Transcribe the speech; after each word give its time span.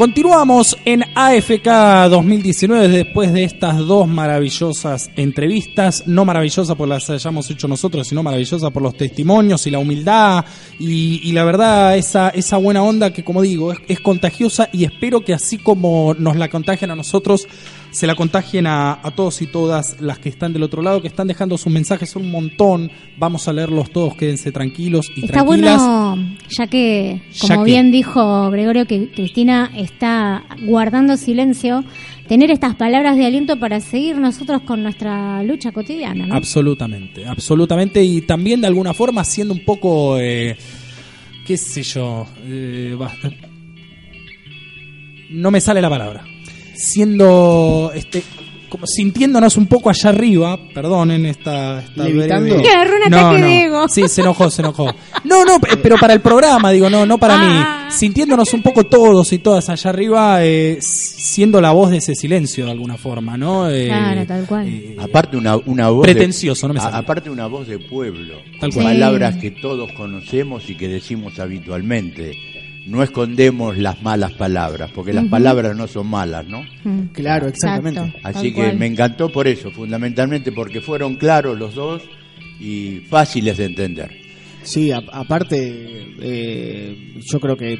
Continuamos 0.00 0.78
en 0.86 1.04
AFK 1.14 2.08
2019 2.08 2.88
después 2.88 3.34
de 3.34 3.44
estas 3.44 3.76
dos 3.76 4.08
maravillosas 4.08 5.10
entrevistas, 5.14 6.04
no 6.06 6.24
maravillosas 6.24 6.74
por 6.74 6.88
las 6.88 7.10
hayamos 7.10 7.50
hecho 7.50 7.68
nosotros, 7.68 8.08
sino 8.08 8.22
maravillosas 8.22 8.70
por 8.70 8.80
los 8.80 8.96
testimonios 8.96 9.66
y 9.66 9.70
la 9.70 9.78
humildad 9.78 10.46
y, 10.78 11.30
la 11.32 11.44
verdad 11.44 11.98
esa, 11.98 12.30
esa 12.30 12.56
buena 12.56 12.82
onda 12.82 13.12
que 13.12 13.22
como 13.22 13.42
digo 13.42 13.72
es, 13.72 13.78
es 13.88 14.00
contagiosa 14.00 14.70
y 14.72 14.84
espero 14.84 15.20
que 15.22 15.34
así 15.34 15.58
como 15.58 16.14
nos 16.18 16.34
la 16.36 16.48
contagian 16.48 16.92
a 16.92 16.96
nosotros, 16.96 17.46
se 17.90 18.06
la 18.06 18.14
contagien 18.14 18.66
a, 18.66 18.92
a, 19.02 19.10
todos 19.10 19.42
y 19.42 19.46
todas 19.46 20.00
las 20.00 20.18
que 20.18 20.28
están 20.28 20.52
del 20.52 20.62
otro 20.62 20.82
lado, 20.82 21.02
que 21.02 21.08
están 21.08 21.26
dejando 21.26 21.58
sus 21.58 21.72
mensajes, 21.72 22.14
un 22.16 22.30
montón. 22.30 22.90
Vamos 23.18 23.48
a 23.48 23.52
leerlos 23.52 23.90
todos, 23.90 24.14
quédense 24.16 24.52
tranquilos 24.52 25.10
y 25.16 25.24
está 25.26 25.44
tranquilas. 25.44 25.78
bueno, 25.80 26.36
ya 26.48 26.66
que, 26.66 27.20
como 27.40 27.48
Ya 27.54 27.56
que- 27.58 27.64
bien 27.64 27.90
dijo 27.90 28.50
Gregorio, 28.50 28.86
que 28.86 29.10
Cristina 29.10 29.70
está 29.76 30.44
guardando 30.62 31.16
silencio, 31.16 31.84
tener 32.28 32.50
estas 32.52 32.76
palabras 32.76 33.16
de 33.16 33.26
aliento 33.26 33.58
para 33.58 33.80
seguir 33.80 34.16
nosotros 34.16 34.62
con 34.62 34.82
nuestra 34.84 35.42
lucha 35.42 35.72
cotidiana. 35.72 36.26
¿no? 36.26 36.34
Absolutamente, 36.34 37.26
absolutamente. 37.26 38.04
Y 38.04 38.20
también 38.22 38.60
de 38.60 38.68
alguna 38.68 38.94
forma 38.94 39.24
siendo 39.24 39.52
un 39.52 39.64
poco, 39.64 40.16
eh, 40.18 40.56
qué 41.44 41.56
sé 41.56 41.82
yo, 41.82 42.26
eh, 42.44 42.96
no 45.30 45.50
me 45.50 45.60
sale 45.60 45.80
la 45.80 45.90
palabra. 45.90 46.24
Siendo, 46.80 47.92
este, 47.94 48.22
como 48.68 48.86
sintiéndonos 48.86 49.56
un 49.56 49.66
poco 49.66 49.90
allá 49.90 50.10
arriba, 50.10 50.58
perdonen 50.72 51.26
esta, 51.26 51.80
esta 51.80 52.04
¿Levitando? 52.04 52.54
breve- 52.54 52.62
Que 52.62 52.68
agarró 52.70 52.92
un 53.04 53.10
No, 53.10 53.16
ataque 53.18 53.40
no. 53.40 53.46
de 53.46 53.62
ego. 53.64 53.88
Sí, 53.88 54.08
se 54.08 54.20
enojó, 54.22 54.50
se 54.50 54.62
enojó. 54.62 54.86
No, 55.24 55.44
no, 55.44 55.58
pe- 55.60 55.76
pero 55.76 55.96
para 55.98 56.14
el 56.14 56.20
programa, 56.20 56.70
digo, 56.70 56.88
no, 56.88 57.04
no 57.04 57.18
para 57.18 57.34
Ah. 57.34 57.86
mí. 57.88 57.92
Sintiéndonos 57.92 58.54
un 58.54 58.62
poco 58.62 58.84
todos 58.84 59.32
y 59.32 59.38
todas 59.40 59.68
allá 59.68 59.90
arriba, 59.90 60.44
eh, 60.44 60.78
siendo 60.80 61.60
la 61.60 61.72
voz 61.72 61.90
de 61.90 61.96
ese 61.98 62.14
silencio 62.14 62.64
de 62.64 62.70
alguna 62.70 62.96
forma, 62.96 63.36
¿no? 63.36 63.68
Eh, 63.68 63.86
Claro, 63.88 64.24
tal 64.26 64.46
cual. 64.46 64.68
eh, 64.68 64.96
Aparte 64.98 65.36
una, 65.36 65.56
una 65.56 65.88
voz 65.90 66.04
Pretencioso, 66.04 66.66
de, 66.66 66.68
no 66.68 66.74
me 66.74 66.80
a- 66.80 66.84
sale. 66.84 66.96
Aparte 66.96 67.28
una 67.30 67.46
voz 67.46 67.66
de 67.66 67.78
pueblo, 67.78 68.36
Tal 68.60 68.72
cual. 68.72 68.86
palabras 68.86 69.34
Sí. 69.34 69.40
que 69.40 69.50
todos 69.50 69.92
conocemos 69.92 70.70
y 70.70 70.76
que 70.76 70.88
decimos 70.88 71.38
habitualmente. 71.40 72.36
No 72.86 73.02
escondemos 73.02 73.76
las 73.78 74.02
malas 74.02 74.32
palabras, 74.32 74.90
porque 74.94 75.12
las 75.12 75.26
palabras 75.26 75.76
no 75.76 75.86
son 75.86 76.06
malas, 76.08 76.46
¿no? 76.48 76.62
Mm. 76.84 77.08
Claro, 77.12 77.46
exactamente. 77.48 78.00
Exacto, 78.00 78.28
Así 78.28 78.48
que 78.52 78.62
cual. 78.64 78.78
me 78.78 78.86
encantó 78.86 79.30
por 79.30 79.46
eso, 79.46 79.70
fundamentalmente 79.70 80.50
porque 80.50 80.80
fueron 80.80 81.16
claros 81.16 81.58
los 81.58 81.74
dos 81.74 82.02
y 82.58 83.00
fáciles 83.08 83.58
de 83.58 83.64
entender. 83.66 84.10
Sí, 84.62 84.90
a- 84.92 85.02
aparte, 85.12 85.56
eh, 86.20 87.14
yo 87.30 87.38
creo 87.40 87.56
que 87.56 87.74
eh, 87.74 87.78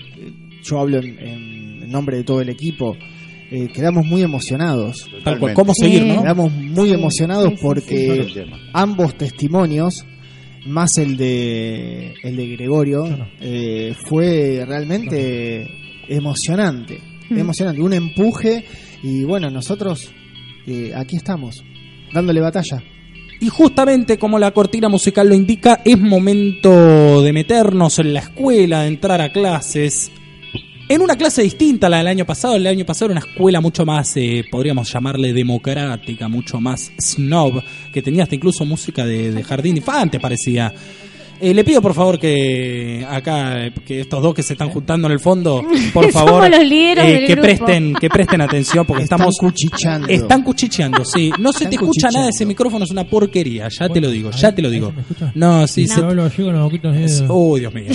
yo 0.63 0.79
hablo 0.81 0.99
en, 0.99 1.19
en 1.19 1.91
nombre 1.91 2.17
de 2.19 2.25
todo 2.25 2.41
el 2.41 2.49
equipo. 2.51 2.97
eh, 3.53 3.67
quedamos 3.75 4.07
muy 4.07 4.23
emocionados. 4.23 5.09
Totalmente. 5.11 5.55
¿Cómo 5.55 5.73
Sí. 5.75 5.87
seguir, 5.87 6.05
no? 6.15 6.23
Quedamos 6.23 6.53
muy 6.53 6.89
Sí, 6.91 6.95
emocionados 6.95 7.49
sí, 7.49 7.57
sí, 7.57 7.63
porque 7.63 8.47
ambos 8.73 9.19
testimonios, 9.19 10.07
más 10.67 10.99
el 10.99 11.17
de 11.17 12.15
el 12.23 12.37
de 12.37 12.49
Gregorio, 12.49 13.05
eh, 13.41 13.95
fue 14.09 14.65
realmente 14.67 15.67
emocionante, 16.09 17.01
Mm. 17.31 17.39
emocionante, 17.39 17.81
un 17.81 17.93
empuje 17.93 18.65
y 19.03 19.23
bueno, 19.25 19.51
nosotros 19.51 20.11
eh, 20.67 20.93
aquí 20.95 21.17
estamos, 21.17 21.65
dándole 22.13 22.41
batalla. 22.41 22.83
Y 23.41 23.49
justamente 23.49 24.19
como 24.19 24.39
la 24.39 24.51
cortina 24.51 24.89
musical 24.89 25.29
lo 25.29 25.35
indica, 25.35 25.81
es 25.85 25.99
momento 25.99 27.23
de 27.23 27.33
meternos 27.33 27.99
en 27.99 28.13
la 28.13 28.21
escuela, 28.21 28.83
de 28.83 28.89
entrar 28.89 29.21
a 29.21 29.33
clases. 29.33 30.13
En 30.91 31.03
una 31.03 31.15
clase 31.15 31.43
distinta 31.43 31.87
a 31.87 31.91
la 31.91 31.99
del 31.99 32.09
año 32.09 32.27
pasado, 32.27 32.57
el 32.57 32.67
año 32.67 32.85
pasado 32.85 33.13
era 33.13 33.21
una 33.21 33.31
escuela 33.31 33.61
mucho 33.61 33.87
más, 33.87 34.17
eh, 34.17 34.45
podríamos 34.51 34.93
llamarle 34.93 35.33
democrática, 35.33 36.27
mucho 36.27 36.61
más 36.61 36.91
snob, 37.01 37.63
que 37.93 38.03
tenía 38.03 38.25
hasta 38.25 38.35
incluso 38.35 38.65
música 38.65 39.07
de, 39.07 39.31
de 39.31 39.45
jardín 39.45 39.75
de 39.75 39.79
infantes, 39.79 40.21
parecía. 40.21 40.75
Eh, 41.41 41.55
le 41.55 41.65
pido 41.65 41.81
por 41.81 41.95
favor 41.95 42.19
que 42.19 43.07
acá, 43.09 43.67
eh, 43.67 43.73
que 43.87 44.01
estos 44.01 44.23
dos 44.23 44.35
que 44.35 44.43
se 44.43 44.53
están 44.53 44.69
juntando 44.71 45.07
en 45.09 45.13
el 45.13 45.21
fondo, 45.21 45.63
por 45.95 46.11
Somos 46.13 46.31
favor, 46.31 46.51
los 46.51 46.65
líderes 46.67 47.05
eh, 47.05 47.13
del 47.13 47.27
que 47.27 47.33
grupo. 47.33 47.43
presten, 47.47 47.95
que 47.95 48.09
presten 48.11 48.41
atención 48.43 48.85
porque 48.87 49.05
Están 49.05 49.19
estamos 49.21 49.37
cuchicheando. 49.39 50.07
Están 50.09 50.43
cuchicheando, 50.43 51.05
sí. 51.05 51.33
No 51.39 51.53
se 51.53 51.65
Están 51.65 51.71
te 51.71 51.77
escucha 51.77 52.11
nada, 52.11 52.29
ese 52.29 52.45
micrófono 52.45 52.85
es 52.85 52.91
una 52.91 53.05
porquería, 53.05 53.69
ya 53.69 53.89
te 53.89 54.01
lo 54.01 54.11
digo, 54.11 54.31
ya 54.33 54.55
te 54.55 54.61
lo 54.63 54.69
digo. 54.71 54.93
No, 55.35 55.67
sí, 55.67 55.87
No, 55.87 55.95
se- 55.95 56.01
hablo 56.03 56.25
así 56.25 56.43
con 56.43 56.53
los 56.53 56.63
boquitos 56.63 56.95
Uy, 57.29 57.61
Dios 57.61 57.73
mío. 57.75 57.87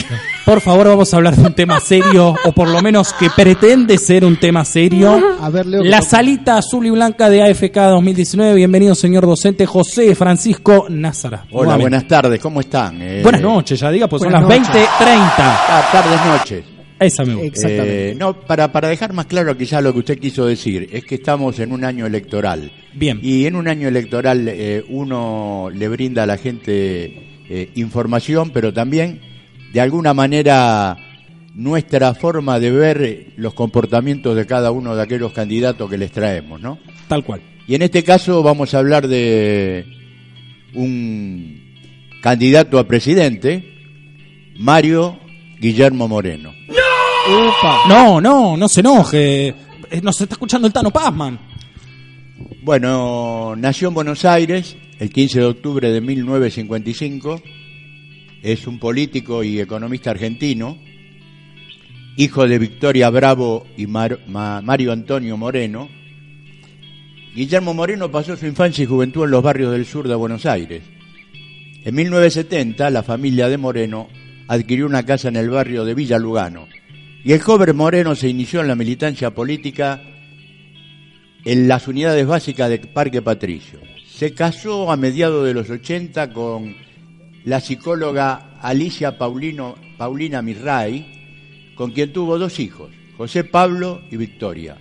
Por 0.45 0.59
favor, 0.61 0.87
vamos 0.87 1.13
a 1.13 1.17
hablar 1.17 1.35
de 1.35 1.43
un 1.43 1.53
tema 1.53 1.79
serio, 1.79 2.35
o 2.45 2.51
por 2.51 2.67
lo 2.67 2.81
menos 2.81 3.13
que 3.13 3.29
pretende 3.29 3.97
ser 3.97 4.25
un 4.25 4.37
tema 4.37 4.65
serio. 4.65 5.19
A 5.39 5.49
ver, 5.49 5.65
Leo, 5.65 5.83
La 5.83 6.01
salita 6.01 6.57
azul 6.57 6.85
y 6.85 6.89
blanca 6.89 7.29
de 7.29 7.43
AFK 7.43 7.75
2019. 7.75 8.55
Bienvenido, 8.55 8.95
señor 8.95 9.25
docente 9.27 9.65
José 9.65 10.15
Francisco 10.15 10.87
Názara. 10.89 11.45
Hola, 11.51 11.51
Nuevamente. 11.51 11.81
buenas 11.83 12.07
tardes, 12.07 12.39
¿cómo 12.39 12.59
están? 12.59 13.01
Eh, 13.01 13.21
Buenas 13.41 13.55
noches, 13.55 13.79
ya 13.79 13.91
diga, 13.91 14.07
pues 14.07 14.21
son 14.21 14.31
las 14.31 14.41
noches. 14.41 14.67
20.30. 14.67 14.87
ah, 15.37 15.89
tardes, 15.91 16.25
noches. 16.25 16.75
Esa 16.99 17.25
me 17.25 17.33
gusta. 17.33 17.47
Exactamente. 17.47 18.11
Eh, 18.11 18.15
no, 18.15 18.39
para, 18.41 18.71
para 18.71 18.87
dejar 18.87 19.13
más 19.13 19.25
claro 19.25 19.57
quizás 19.57 19.83
lo 19.83 19.91
que 19.93 19.99
usted 19.99 20.19
quiso 20.19 20.45
decir, 20.45 20.89
es 20.91 21.03
que 21.03 21.15
estamos 21.15 21.59
en 21.59 21.71
un 21.71 21.83
año 21.83 22.05
electoral. 22.05 22.71
Bien. 22.93 23.19
Y 23.21 23.45
en 23.45 23.55
un 23.55 23.67
año 23.67 23.87
electoral 23.87 24.47
eh, 24.47 24.83
uno 24.89 25.69
le 25.73 25.87
brinda 25.89 26.23
a 26.23 26.25
la 26.25 26.37
gente 26.37 27.41
eh, 27.49 27.69
información, 27.75 28.51
pero 28.51 28.73
también, 28.73 29.19
de 29.73 29.81
alguna 29.81 30.13
manera, 30.13 30.97
nuestra 31.53 32.13
forma 32.13 32.59
de 32.59 32.71
ver 32.71 33.27
los 33.35 33.53
comportamientos 33.53 34.35
de 34.35 34.45
cada 34.45 34.71
uno 34.71 34.95
de 34.95 35.03
aquellos 35.03 35.33
candidatos 35.33 35.89
que 35.89 35.97
les 35.97 36.11
traemos, 36.11 36.61
¿no? 36.61 36.79
Tal 37.09 37.25
cual. 37.25 37.41
Y 37.67 37.75
en 37.75 37.81
este 37.81 38.03
caso 38.03 38.41
vamos 38.41 38.73
a 38.73 38.79
hablar 38.79 39.07
de 39.07 39.85
un 40.75 41.64
candidato 42.35 42.79
a 42.79 42.87
presidente, 42.87 43.63
Mario 44.57 45.19
Guillermo 45.59 46.07
Moreno. 46.07 46.55
Upa. 47.29 47.81
No, 47.87 48.19
no, 48.19 48.57
no 48.57 48.67
se 48.67 48.79
enoje. 48.79 49.49
Eh, 49.91 50.01
Nos 50.01 50.19
está 50.19 50.33
escuchando 50.33 50.65
el 50.65 50.73
Tano 50.73 50.89
Pazman. 50.89 51.37
Bueno, 52.63 53.53
nació 53.55 53.89
en 53.89 53.93
Buenos 53.93 54.25
Aires 54.25 54.75
el 54.97 55.11
15 55.11 55.39
de 55.39 55.45
octubre 55.45 55.91
de 55.91 56.01
1955. 56.01 57.43
Es 58.41 58.65
un 58.65 58.79
político 58.79 59.43
y 59.43 59.59
economista 59.59 60.09
argentino, 60.09 60.79
hijo 62.17 62.47
de 62.47 62.57
Victoria 62.57 63.11
Bravo 63.11 63.67
y 63.77 63.85
Mar- 63.85 64.21
Ma- 64.27 64.61
Mario 64.63 64.93
Antonio 64.93 65.37
Moreno. 65.37 65.89
Guillermo 67.35 67.75
Moreno 67.75 68.09
pasó 68.09 68.35
su 68.35 68.47
infancia 68.47 68.83
y 68.83 68.87
juventud 68.87 69.25
en 69.25 69.29
los 69.31 69.43
barrios 69.43 69.71
del 69.73 69.85
sur 69.85 70.07
de 70.07 70.15
Buenos 70.15 70.47
Aires. 70.47 70.81
En 71.85 71.93
1970, 71.93 72.89
la 72.89 73.03
familia 73.03 73.47
de 73.47 73.59
Moreno 73.59 74.07
adquirió 74.47 74.87
una 74.87 75.05
casa 75.05 75.27
en 75.27 75.35
el 75.35 75.51
barrio 75.51 75.85
de 75.85 75.93
Villa 75.93 76.17
Lugano. 76.17 76.67
Y 77.23 77.31
el 77.31 77.41
joven 77.41 77.75
Moreno 77.75 78.15
se 78.15 78.27
inició 78.27 78.61
en 78.61 78.69
la 78.69 78.75
militancia 78.75 79.35
política 79.35 80.01
en 81.43 81.67
las 81.67 81.87
unidades 81.87 82.25
básicas 82.25 82.71
de 82.71 82.79
Parque 82.79 83.21
Patricio. 83.21 83.79
Se 84.07 84.33
casó 84.33 84.91
a 84.91 84.97
mediados 84.97 85.45
de 85.45 85.53
los 85.53 85.69
80 85.69 86.33
con 86.33 86.75
la 87.43 87.59
psicóloga 87.59 88.57
Alicia 88.63 89.19
Paulina 89.19 90.41
Mirray, 90.41 91.73
con 91.75 91.91
quien 91.91 92.11
tuvo 92.11 92.39
dos 92.39 92.59
hijos, 92.59 92.89
José 93.15 93.43
Pablo 93.43 94.01
y 94.09 94.17
Victoria. 94.17 94.75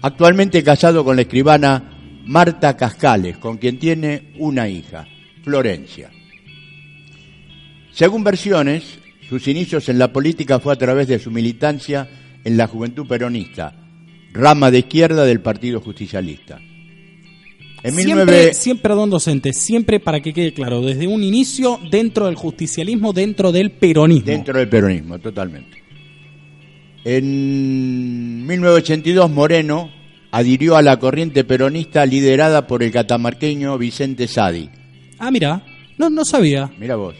Actualmente 0.00 0.64
casado 0.64 1.04
con 1.04 1.16
la 1.16 1.22
escribana 1.22 2.22
Marta 2.24 2.74
Cascales, 2.74 3.36
con 3.36 3.58
quien 3.58 3.78
tiene 3.78 4.32
una 4.38 4.66
hija, 4.66 5.06
Florencia. 5.44 6.10
Según 7.92 8.24
versiones, 8.24 8.98
sus 9.28 9.46
inicios 9.48 9.88
en 9.88 9.98
la 9.98 10.12
política 10.12 10.58
fue 10.58 10.72
a 10.72 10.76
través 10.76 11.08
de 11.08 11.18
su 11.18 11.30
militancia 11.30 12.08
en 12.42 12.56
la 12.56 12.66
Juventud 12.66 13.06
Peronista, 13.06 13.74
rama 14.32 14.70
de 14.70 14.80
izquierda 14.80 15.24
del 15.24 15.40
Partido 15.40 15.80
Justicialista. 15.80 16.58
En 17.84 17.94
siempre, 17.94 18.24
19 18.24 18.54
siempre, 18.54 18.82
perdón, 18.82 19.10
docente, 19.10 19.52
siempre 19.52 20.00
para 20.00 20.20
que 20.20 20.32
quede 20.32 20.54
claro, 20.54 20.80
desde 20.80 21.06
un 21.06 21.22
inicio 21.22 21.80
dentro 21.90 22.26
del 22.26 22.36
justicialismo, 22.36 23.12
dentro 23.12 23.52
del 23.52 23.72
peronismo. 23.72 24.26
Dentro 24.26 24.58
del 24.58 24.68
peronismo, 24.68 25.18
totalmente. 25.18 25.82
En 27.04 28.46
1982 28.46 29.30
Moreno 29.30 29.90
adhirió 30.30 30.76
a 30.76 30.82
la 30.82 30.98
corriente 30.98 31.44
peronista 31.44 32.06
liderada 32.06 32.66
por 32.66 32.82
el 32.82 32.92
catamarqueño 32.92 33.76
Vicente 33.76 34.28
Sadi. 34.28 34.70
Ah, 35.18 35.30
mira, 35.30 35.64
no, 35.98 36.08
no 36.08 36.24
sabía. 36.24 36.70
Mira 36.78 36.96
vos. 36.96 37.16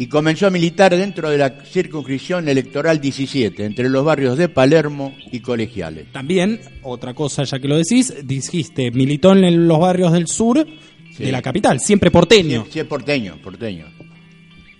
Y 0.00 0.06
comenzó 0.06 0.46
a 0.46 0.50
militar 0.50 0.96
dentro 0.96 1.28
de 1.28 1.36
la 1.36 1.50
circunscripción 1.64 2.48
electoral 2.48 3.00
17, 3.00 3.64
entre 3.66 3.88
los 3.90 4.02
barrios 4.04 4.38
de 4.38 4.48
Palermo 4.48 5.14
y 5.30 5.40
Colegiales. 5.40 6.06
También, 6.10 6.58
otra 6.82 7.12
cosa, 7.12 7.44
ya 7.44 7.58
que 7.58 7.68
lo 7.68 7.76
decís, 7.76 8.14
dijiste, 8.24 8.90
militó 8.92 9.32
en 9.32 9.68
los 9.68 9.78
barrios 9.78 10.12
del 10.12 10.26
sur 10.26 10.66
Sí. 11.14 11.24
de 11.24 11.32
la 11.32 11.42
capital, 11.42 11.80
siempre 11.80 12.10
porteño. 12.10 12.64
Sí, 12.70 12.78
sí, 12.80 12.84
porteño, 12.84 13.36
porteño. 13.42 13.86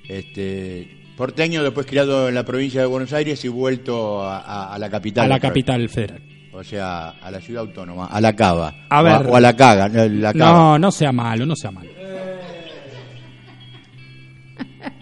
Este, 0.08 0.96
Porteño, 1.16 1.62
después 1.62 1.84
criado 1.86 2.30
en 2.30 2.34
la 2.34 2.44
provincia 2.46 2.80
de 2.80 2.86
Buenos 2.86 3.12
Aires 3.12 3.44
y 3.44 3.48
vuelto 3.48 4.22
a, 4.22 4.38
a- 4.38 4.74
a 4.74 4.78
la 4.78 4.88
capital. 4.88 5.26
A 5.26 5.28
la 5.28 5.38
capital 5.38 5.86
federal. 5.90 6.22
O 6.52 6.64
sea, 6.64 7.10
a 7.10 7.30
la 7.30 7.40
ciudad 7.42 7.62
autónoma, 7.64 8.06
a 8.06 8.20
la 8.22 8.34
Cava. 8.34 8.86
A 8.88 9.00
O 9.02 9.04
ver. 9.04 9.26
o 9.28 9.36
a 9.36 9.40
la 9.40 9.54
Caga. 9.54 9.88
no, 9.90 10.08
La 10.08 10.32
Cava. 10.32 10.50
No, 10.58 10.78
no 10.78 10.90
sea 10.90 11.12
malo, 11.12 11.44
no 11.44 11.54
sea 11.54 11.70
malo. 11.70 11.90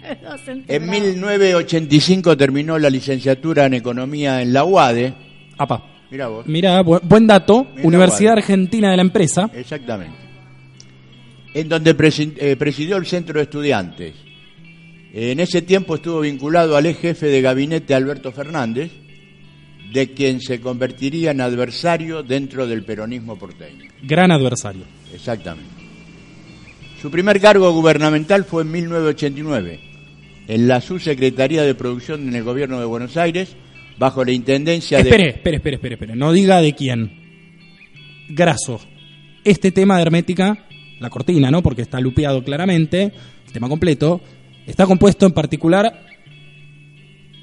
En 0.69 0.89
1985 0.91 2.37
terminó 2.37 2.79
la 2.79 2.91
licenciatura 2.91 3.67
en 3.67 3.75
Economía 3.75 4.41
en 4.43 4.53
la 4.53 4.65
UADE. 4.65 5.15
Apa. 5.59 5.85
Vos. 6.29 6.47
Bu- 6.47 7.01
buen 7.03 7.27
dato. 7.27 7.67
Universidad. 7.83 8.33
Argentina 8.35 8.91
de 8.91 8.97
la 8.97 9.03
Empresa. 9.03 9.51
Exactamente. 9.55 10.17
En 11.55 11.69
donde 11.69 11.91
eh, 11.91 12.57
presidió 12.57 12.97
el 12.97 13.07
centro 13.07 13.39
de 13.39 13.43
estudiantes. 13.45 14.15
En 15.13 15.41
ese 15.41 15.63
tiempo 15.63 15.97
estuvo 15.97 16.21
vinculado 16.21 16.77
al 16.77 16.87
ex 16.87 16.99
jefe 17.01 17.27
de 17.27 17.41
gabinete 17.41 17.95
Alberto 17.95 18.31
Fernández, 18.31 18.91
de 19.93 20.13
quien 20.13 20.41
se 20.41 20.61
convertiría 20.61 21.31
en 21.31 21.41
adversario 21.41 22.23
dentro 22.23 22.67
del 22.67 22.85
peronismo 22.85 23.37
porteño. 23.37 23.85
Gran 24.03 24.31
adversario. 24.31 24.83
Exactamente. 25.13 25.71
Su 27.01 27.11
primer 27.11 27.41
cargo 27.41 27.71
gubernamental 27.73 28.45
fue 28.45 28.63
en 28.63 28.71
1989, 28.73 29.81
en 30.49 30.67
la 30.67 30.81
subsecretaría 30.81 31.63
de 31.63 31.75
producción 31.75 32.27
en 32.27 32.35
el 32.35 32.43
gobierno 32.43 32.81
de 32.81 32.87
Buenos 32.87 33.17
Aires, 33.17 33.55
bajo 33.99 34.25
la 34.25 34.33
intendencia 34.33 34.99
Espere, 34.99 35.25
de... 35.25 35.29
espere, 35.31 35.57
espere, 35.57 35.77
espere, 35.77 35.95
espere. 35.95 36.17
No 36.17 36.33
diga 36.33 36.61
de 36.61 36.75
quién. 36.75 37.13
Graso. 38.31 38.81
Este 39.45 39.71
tema 39.73 39.97
de 39.97 40.03
hermética, 40.03 40.67
la 41.01 41.11
cortina, 41.11 41.51
¿no? 41.51 41.63
Porque 41.63 41.83
está 41.83 42.01
lupeado 42.01 42.43
claramente, 42.43 43.13
el 43.47 43.53
tema 43.53 43.69
completo, 43.69 44.21
está 44.67 44.87
compuesto 44.87 45.27
en 45.27 45.33
particular 45.33 46.07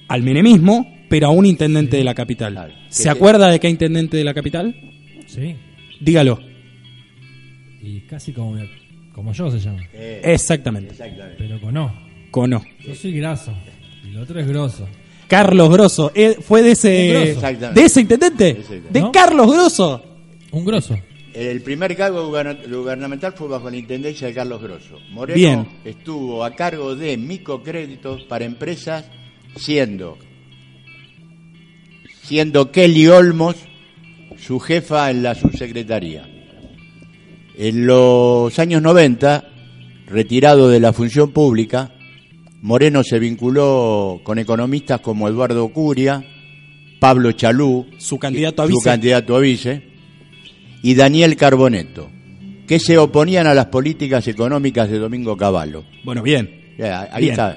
al 0.08 0.24
menemismo, 0.24 1.06
pero 1.10 1.28
a 1.28 1.32
un 1.32 1.46
intendente 1.46 1.98
de 1.98 2.04
la 2.04 2.16
capital. 2.16 2.54
Claro. 2.54 2.74
¿Se 2.90 3.10
acuerda 3.10 3.50
de 3.50 3.60
qué 3.60 3.70
intendente 3.70 4.18
de 4.18 4.24
la 4.24 4.34
capital? 4.34 4.76
Sí. 5.28 5.56
Dígalo. 6.02 6.40
Y 7.82 8.02
casi 8.02 8.34
como, 8.34 8.58
como 9.14 9.32
yo 9.34 9.52
se 9.52 9.60
llama. 9.60 9.82
Eh, 9.94 10.22
Exactamente. 10.24 10.92
exactamente. 10.92 11.36
Pero 11.38 11.62
con 11.62 11.74
no. 11.76 12.05
Cono. 12.36 12.62
Yo 12.86 12.94
soy 12.94 13.14
graso. 13.14 13.54
Y 14.04 14.10
el 14.10 14.18
otro 14.18 14.38
es 14.42 14.46
grosso. 14.46 14.86
Carlos 15.30 15.70
Grosso. 15.72 16.12
eh, 16.14 16.36
¿Fue 16.42 16.62
de 16.62 16.72
ese, 16.72 17.08
Grosso. 17.08 17.26
Exactamente. 17.32 17.80
de 17.80 17.86
ese 17.86 18.02
intendente? 18.02 18.50
Exactamente. 18.50 18.90
De 18.92 19.00
¿No? 19.00 19.12
Carlos 19.14 19.48
Grosso. 19.54 20.04
Un 20.52 20.66
grosso. 20.66 20.98
El 21.34 21.62
primer 21.62 21.96
cargo 21.96 22.28
guberna- 22.28 22.58
gubernamental 22.70 23.32
fue 23.32 23.48
bajo 23.48 23.70
la 23.70 23.78
intendencia 23.78 24.28
de 24.28 24.34
Carlos 24.34 24.62
Grosso. 24.62 24.98
Moreno 25.12 25.34
Bien. 25.38 25.68
estuvo 25.86 26.44
a 26.44 26.52
cargo 26.54 26.94
de 26.94 27.16
microcréditos 27.16 28.24
para 28.24 28.44
empresas, 28.44 29.06
siendo, 29.56 30.18
siendo 32.24 32.70
Kelly 32.70 33.08
Olmos 33.08 33.56
su 34.38 34.60
jefa 34.60 35.10
en 35.10 35.24
la 35.24 35.36
subsecretaría. 35.36 36.28
En 37.58 37.88
los 37.88 38.60
años 38.60 38.82
90, 38.82 39.46
retirado 40.08 40.68
de 40.68 40.82
la 40.82 40.92
función 40.92 41.32
pública, 41.32 41.94
Moreno 42.66 43.04
se 43.04 43.20
vinculó 43.20 44.22
con 44.24 44.40
economistas 44.40 45.00
como 45.00 45.28
Eduardo 45.30 45.68
Curia, 45.70 46.26
Pablo 47.00 47.32
Chalú, 47.34 47.86
Su 48.00 48.18
candidato 48.18 48.64
a 48.64 48.66
su 48.66 48.72
vice. 48.72 48.90
candidato 48.90 49.36
a 49.36 49.40
vice, 49.40 49.84
y 50.82 50.96
Daniel 50.96 51.36
Carboneto, 51.36 52.10
que 52.68 52.80
se 52.80 52.98
oponían 52.98 53.46
a 53.46 53.54
las 53.54 53.68
políticas 53.68 54.28
económicas 54.28 54.90
de 54.90 54.98
Domingo 54.98 55.38
Cavallo. 55.38 55.84
Bueno, 56.04 56.24
bien. 56.24 56.74
Ya, 56.76 57.08
ahí 57.12 57.26
Bien. 57.26 57.34
está. 57.34 57.56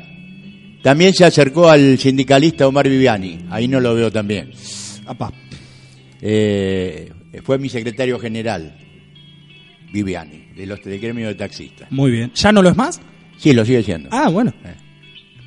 También 0.83 1.15
se 1.15 1.25
acercó 1.25 1.71
al 1.71 1.97
sindicalista 1.99 2.69
Omar 2.69 2.87
Viviani, 2.87 3.47
ahí 3.49 3.67
no 3.67 3.81
lo 3.81 3.95
veo 3.95 4.13
también. 4.13 4.51
Apa. 5.07 5.33
Eh, 6.21 7.11
fue 7.45 7.57
mi 7.59 7.71
secretario 7.71 8.19
general, 8.19 8.77
Viviani, 9.91 10.49
de 10.55 10.67
los 10.67 10.85
del 10.85 11.01
gremio 11.01 11.29
de 11.29 11.35
taxistas. 11.35 11.91
Muy 11.91 12.11
bien. 12.11 12.31
¿Ya 12.35 12.53
no 12.53 12.61
lo 12.61 12.69
es 12.69 12.77
más? 12.77 13.01
Sí, 13.39 13.55
lo 13.55 13.65
sigue 13.65 13.83
siendo. 13.83 14.11
Ah, 14.13 14.29
bueno. 14.29 14.53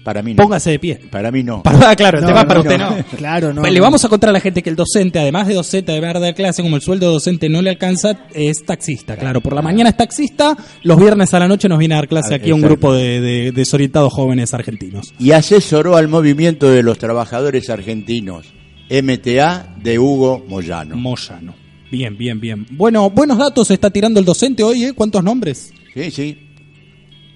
Para 0.04 0.24
mí 0.24 0.34
no. 0.34 0.42
Póngase 0.44 0.72
de 0.72 0.80
pie. 0.80 1.00
Para 1.12 1.32
mí 1.32 1.44
no. 1.44 1.62
Para, 1.64 1.96
claro, 1.96 2.18
el 2.18 2.24
No, 2.24 2.28
tema 2.30 2.42
no, 2.42 2.48
para 2.48 2.64
no. 2.64 2.70
usted 2.70 2.78
no. 2.80 3.18
Claro, 3.18 3.54
no. 3.54 3.62
Pues 3.62 3.72
le 3.74 3.80
vamos 3.80 4.04
a 4.04 4.10
contar 4.10 4.32
a 4.32 4.34
la 4.34 4.40
gente 4.40 4.64
que 4.64 4.70
el 4.72 4.76
docente, 4.76 5.20
además 5.20 5.48
de 5.48 5.54
docente 5.54 5.92
de 5.92 6.00
verdad 6.00 6.22
de 6.22 6.34
clase, 6.34 6.64
como 6.64 6.76
el 6.76 6.82
sueldo 6.82 7.12
docente 7.12 7.50
no 7.50 7.62
le 7.62 7.70
alcanza, 7.70 8.18
es 8.34 8.66
taxista. 8.66 9.16
Claro, 9.16 9.42
por 9.42 9.54
la 9.54 9.62
mañana 9.62 9.90
es 9.92 9.98
taxista, 9.98 10.58
los 10.84 10.98
viernes 11.00 11.34
a 11.34 11.40
la 11.40 11.48
noche 11.48 11.70
nos 11.70 11.78
viene 11.78 11.94
a 11.94 11.98
dar 11.98 12.08
clase 12.08 12.34
Ah, 12.34 12.38
aquí 12.38 12.50
a 12.50 12.56
un 12.56 12.62
grupo 12.62 12.94
de, 12.94 13.22
de 13.22 13.52
desorientados 13.52 14.12
jóvenes 14.12 14.54
argentinos. 14.56 15.14
Y 15.20 15.32
asesoró 15.32 15.96
al 15.98 16.08
movimiento 16.08 16.70
de 16.72 16.82
los 16.84 16.98
trabajadores 16.98 17.70
argentinos, 17.70 18.48
MTA, 18.90 19.76
de 19.82 20.00
Hugo 20.00 20.44
Moyano. 20.48 20.96
Moyano. 20.96 21.54
Bien, 21.92 22.18
bien, 22.18 22.40
bien. 22.40 22.66
Bueno, 22.72 23.10
buenos 23.10 23.38
datos 23.38 23.70
está 23.72 23.90
tirando 23.90 24.20
el 24.20 24.26
docente 24.26 24.64
hoy, 24.64 24.86
¿eh? 24.86 24.94
¿Cuántos 24.94 25.24
nombres? 25.24 25.74
Sí, 25.94 26.10
sí. 26.12 26.48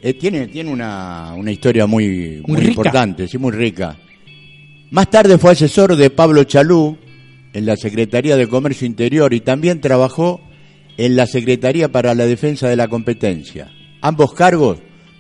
Eh, 0.06 0.14
tiene 0.14 0.46
tiene 0.46 0.72
una, 0.72 1.34
una 1.36 1.52
historia 1.52 1.88
muy, 1.88 2.44
muy, 2.46 2.60
rica. 2.60 2.70
importante, 2.70 3.28
sí, 3.28 3.40
muy 3.40 3.52
rica. 3.52 3.98
Más 4.92 5.10
tarde 5.10 5.40
fue 5.40 5.54
asesor 5.54 5.96
de 5.96 6.12
Pablo 6.12 6.44
Chalú 6.44 6.96
en 7.54 7.66
la 7.66 7.76
Secretaría 7.76 8.38
de 8.38 8.48
Comercio 8.48 8.86
Interior 8.86 9.34
y 9.34 9.40
también 9.40 9.82
trabajó 9.82 10.42
en 10.98 11.16
la 11.16 11.26
Secretaría 11.26 11.92
para 11.92 12.14
la 12.14 12.28
Defensa 12.28 12.70
de 12.70 12.76
la 12.76 12.88
Competencia. 12.88 13.72
Ambos 14.00 14.36
cargos 14.36 14.78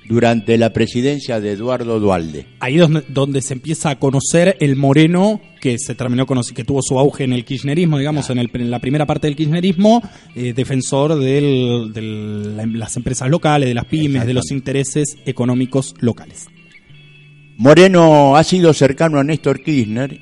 durante 0.08 0.58
la 0.58 0.72
presidencia 0.72 1.40
de 1.40 1.52
Eduardo 1.52 2.00
Dualde. 2.00 2.46
Ahí 2.60 2.78
donde, 2.78 3.04
donde 3.08 3.42
se 3.42 3.54
empieza 3.54 3.90
a 3.90 4.00
conocer 4.00 4.56
el 4.60 4.76
moreno 4.76 5.42
que 5.60 5.78
se 5.80 5.96
terminó 5.96 6.28
que 6.28 6.64
tuvo 6.64 6.82
su 6.84 7.00
auge 7.00 7.24
en 7.24 7.34
el 7.34 7.44
kirchnerismo, 7.44 7.98
digamos, 7.98 8.30
en, 8.30 8.38
el- 8.38 8.52
en 8.54 8.70
la 8.70 8.80
primera 8.80 9.06
parte 9.08 9.26
del 9.28 9.36
kirchnerismo, 9.36 10.02
eh, 10.36 10.54
defensor 10.54 11.18
de 11.20 11.92
las 12.74 12.96
empresas 12.98 13.30
locales, 13.30 13.68
de 13.68 13.74
las 13.74 13.86
pymes, 13.86 14.28
de 14.28 14.34
los 14.36 14.52
intereses 14.52 15.18
económicos 15.26 15.96
locales. 16.00 16.48
Moreno 17.58 18.36
ha 18.36 18.44
sido 18.44 18.74
cercano 18.74 19.18
a 19.20 19.24
Néstor 19.24 19.64
Kirchner, 19.64 20.20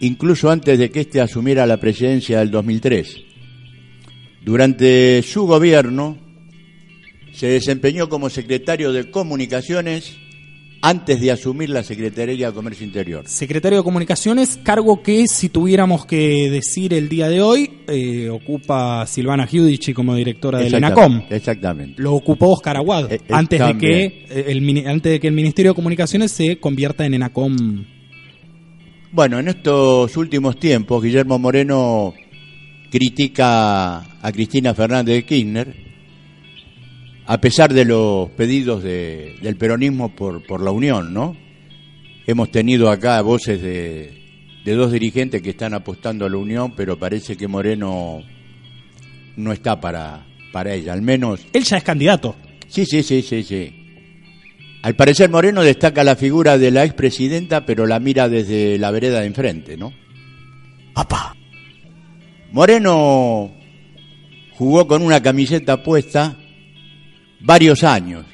incluso 0.00 0.50
antes 0.50 0.78
de 0.78 0.90
que 0.90 1.00
éste 1.00 1.20
asumiera 1.20 1.66
la 1.66 1.78
presidencia 1.78 2.40
del 2.40 2.50
2003. 2.50 3.22
Durante 4.44 5.22
su 5.22 5.46
gobierno 5.46 6.18
se 7.34 7.48
desempeñó 7.48 8.08
como 8.08 8.30
secretario 8.30 8.92
de 8.92 9.10
Comunicaciones 9.10 10.16
antes 10.80 11.20
de 11.20 11.30
asumir 11.30 11.70
la 11.70 11.82
Secretaría 11.82 12.48
de 12.48 12.52
Comercio 12.54 12.86
Interior. 12.86 13.26
Secretario 13.26 13.78
de 13.78 13.84
Comunicaciones, 13.84 14.60
cargo 14.62 15.02
que 15.02 15.26
si 15.26 15.48
tuviéramos 15.48 16.04
que 16.06 16.50
decir 16.50 16.92
el 16.92 17.08
día 17.08 17.28
de 17.28 17.40
hoy, 17.40 17.70
eh, 17.88 18.28
ocupa 18.28 19.06
Silvana 19.06 19.46
Giudici 19.46 19.94
como 19.94 20.14
directora 20.14 20.58
del 20.58 20.74
ENACOM. 20.74 21.22
Exactamente. 21.30 22.00
Lo 22.00 22.14
ocupó 22.14 22.52
Oscar 22.52 22.76
Aguad 22.76 23.10
Eh, 23.10 23.20
antes 23.30 23.58
de 23.58 23.78
que 23.78 24.26
el 24.28 24.86
antes 24.86 25.12
de 25.12 25.20
que 25.20 25.26
el 25.26 25.34
Ministerio 25.34 25.72
de 25.72 25.76
Comunicaciones 25.76 26.30
se 26.30 26.58
convierta 26.58 27.04
en 27.04 27.14
ENACOM. 27.14 27.84
Bueno, 29.10 29.38
en 29.38 29.48
estos 29.48 30.16
últimos 30.16 30.58
tiempos, 30.58 31.02
Guillermo 31.02 31.38
Moreno 31.38 32.14
critica 32.90 33.98
a 34.20 34.32
Cristina 34.32 34.74
Fernández 34.74 35.16
de 35.16 35.24
Kirchner, 35.24 35.83
a 37.26 37.40
pesar 37.40 37.72
de 37.72 37.84
los 37.84 38.30
pedidos 38.30 38.82
de- 38.82 39.36
del 39.42 39.56
peronismo 39.56 40.14
por, 40.14 40.42
por 40.46 40.60
la 40.62 40.70
unión, 40.70 41.12
¿no? 41.14 41.36
Hemos 42.26 42.50
tenido 42.50 42.90
acá 42.90 43.20
voces 43.22 43.60
de, 43.62 44.60
de 44.64 44.72
dos 44.74 44.92
dirigentes 44.92 45.42
que 45.42 45.50
están 45.50 45.74
apostando 45.74 46.24
a 46.26 46.28
la 46.30 46.36
unión, 46.36 46.74
pero 46.74 46.98
parece 46.98 47.36
que 47.36 47.48
Moreno 47.48 48.22
no 49.36 49.52
está 49.52 49.80
para, 49.80 50.26
para 50.52 50.74
ella, 50.74 50.92
al 50.92 51.02
menos 51.02 51.46
Él 51.52 51.64
ya 51.64 51.76
es 51.78 51.84
candidato. 51.84 52.36
Sí, 52.68 52.86
sí, 52.86 53.02
sí, 53.02 53.22
sí, 53.22 53.42
sí. 53.42 53.80
Al 54.82 54.94
parecer 54.96 55.30
Moreno 55.30 55.62
destaca 55.62 56.04
la 56.04 56.16
figura 56.16 56.58
de 56.58 56.70
la 56.70 56.84
expresidenta, 56.84 57.64
pero 57.64 57.86
la 57.86 58.00
mira 58.00 58.28
desde 58.28 58.78
la 58.78 58.90
vereda 58.90 59.20
de 59.20 59.26
enfrente, 59.26 59.76
¿no? 59.78 59.92
¡Papá! 60.92 61.34
Moreno 62.52 63.52
jugó 64.52 64.86
con 64.86 65.02
una 65.02 65.22
camiseta 65.22 65.82
puesta 65.82 66.36
varios 67.44 67.84
años 67.84 68.24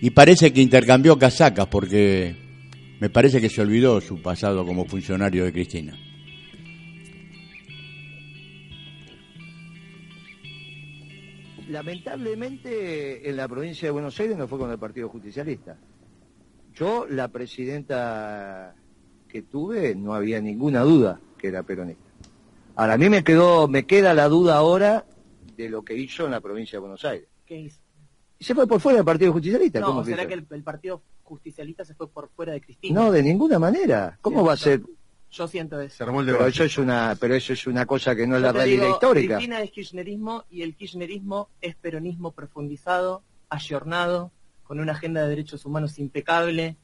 y 0.00 0.10
parece 0.10 0.52
que 0.52 0.60
intercambió 0.60 1.18
casacas 1.18 1.66
porque 1.68 2.34
me 3.00 3.08
parece 3.08 3.40
que 3.40 3.48
se 3.48 3.60
olvidó 3.60 4.00
su 4.00 4.20
pasado 4.20 4.66
como 4.66 4.84
funcionario 4.84 5.44
de 5.44 5.52
Cristina. 5.52 5.96
Lamentablemente 11.68 13.28
en 13.28 13.36
la 13.36 13.48
provincia 13.48 13.88
de 13.88 13.92
Buenos 13.92 14.18
Aires 14.20 14.36
no 14.36 14.46
fue 14.46 14.58
con 14.58 14.70
el 14.70 14.78
Partido 14.78 15.08
Justicialista. 15.08 15.76
Yo, 16.74 17.06
la 17.08 17.28
presidenta 17.28 18.74
que 19.28 19.42
tuve, 19.42 19.94
no 19.94 20.14
había 20.14 20.40
ninguna 20.40 20.82
duda 20.82 21.18
que 21.38 21.48
era 21.48 21.62
peronista. 21.62 22.04
Ahora, 22.76 22.94
a 22.94 22.98
mí 22.98 23.08
me 23.08 23.24
quedó, 23.24 23.66
me 23.66 23.86
queda 23.86 24.12
la 24.14 24.28
duda 24.28 24.56
ahora 24.56 25.06
de 25.56 25.70
lo 25.70 25.82
que 25.82 25.96
hizo 25.96 26.26
en 26.26 26.32
la 26.32 26.40
provincia 26.40 26.76
de 26.76 26.80
Buenos 26.80 27.04
Aires. 27.04 27.28
¿Qué 27.46 27.58
hizo? 27.58 27.85
Y 28.38 28.44
se 28.44 28.54
fue 28.54 28.66
por 28.66 28.80
fuera 28.80 28.96
del 28.98 29.04
Partido 29.04 29.32
Justicialista. 29.32 29.80
No, 29.80 29.86
¿cómo 29.86 30.04
será 30.04 30.26
piensa? 30.26 30.28
que 30.28 30.34
el, 30.34 30.46
el 30.58 30.62
partido 30.62 31.02
Justicialista 31.22 31.84
se 31.84 31.94
fue 31.94 32.08
por 32.08 32.28
fuera 32.28 32.52
de 32.52 32.60
Cristina. 32.60 33.00
No, 33.00 33.10
de 33.10 33.22
ninguna 33.22 33.58
manera. 33.58 34.18
¿Cómo 34.20 34.44
va 34.44 34.52
a 34.52 34.56
ser? 34.56 34.82
Yo 35.30 35.48
siento 35.48 35.80
eso. 35.80 35.96
Se 35.96 36.02
armó 36.04 36.20
el 36.20 36.26
Pero 36.26 36.46
eso 36.46 36.64
es 36.64 36.78
una, 36.78 37.16
pero 37.18 37.34
eso 37.34 37.52
es 37.52 37.66
una 37.66 37.84
cosa 37.84 38.14
que 38.14 38.26
no 38.26 38.36
es 38.36 38.42
la 38.42 38.52
realidad 38.52 38.82
digo, 38.84 38.94
histórica. 38.94 39.34
Cristina 39.36 39.60
es 39.60 39.70
kirchnerismo 39.70 40.44
y 40.50 40.62
el 40.62 40.74
kirchnerismo 40.76 41.48
es 41.60 41.74
peronismo 41.76 42.30
profundizado, 42.30 43.22
ayornado, 43.48 44.30
con 44.64 44.80
una 44.80 44.92
agenda 44.92 45.22
de 45.22 45.28
derechos 45.28 45.64
humanos 45.64 45.98
impecable. 45.98 46.76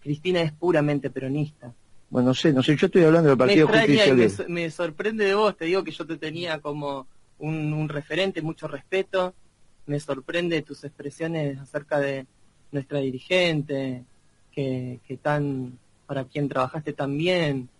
Cristina 0.00 0.40
es 0.40 0.52
puramente 0.52 1.10
peronista. 1.10 1.72
Bueno, 2.10 2.28
no 2.28 2.34
sé, 2.34 2.52
no 2.52 2.62
sé, 2.62 2.74
yo 2.76 2.86
estoy 2.86 3.04
hablando 3.04 3.28
del 3.28 3.36
Me 3.38 3.44
Partido 3.44 3.66
y 3.66 3.70
me, 3.70 3.78
Justicialista. 3.80 4.42
so- 4.44 4.48
me 4.48 4.70
sorprende 4.70 5.24
de 5.26 5.34
vos, 5.34 5.56
te 5.56 5.66
digo 5.66 5.84
que 5.84 5.90
yo 5.90 6.06
te 6.06 6.16
tenía 6.16 6.60
como 6.60 7.06
un, 7.38 7.72
un 7.72 7.88
referente, 7.88 8.40
mucho 8.42 8.66
respeto. 8.66 9.34
Me 9.88 9.98
sorprende 9.98 10.60
tus 10.62 10.84
expresiones 10.84 11.58
acerca 11.58 11.98
de 11.98 12.26
nuestra 12.72 12.98
dirigente, 13.00 14.04
que, 14.52 15.00
que 15.08 15.16
tan, 15.16 15.78
para 16.06 16.24
quien 16.24 16.48
trabajaste 16.48 16.92
tan 16.92 17.16
bien. 17.16 17.70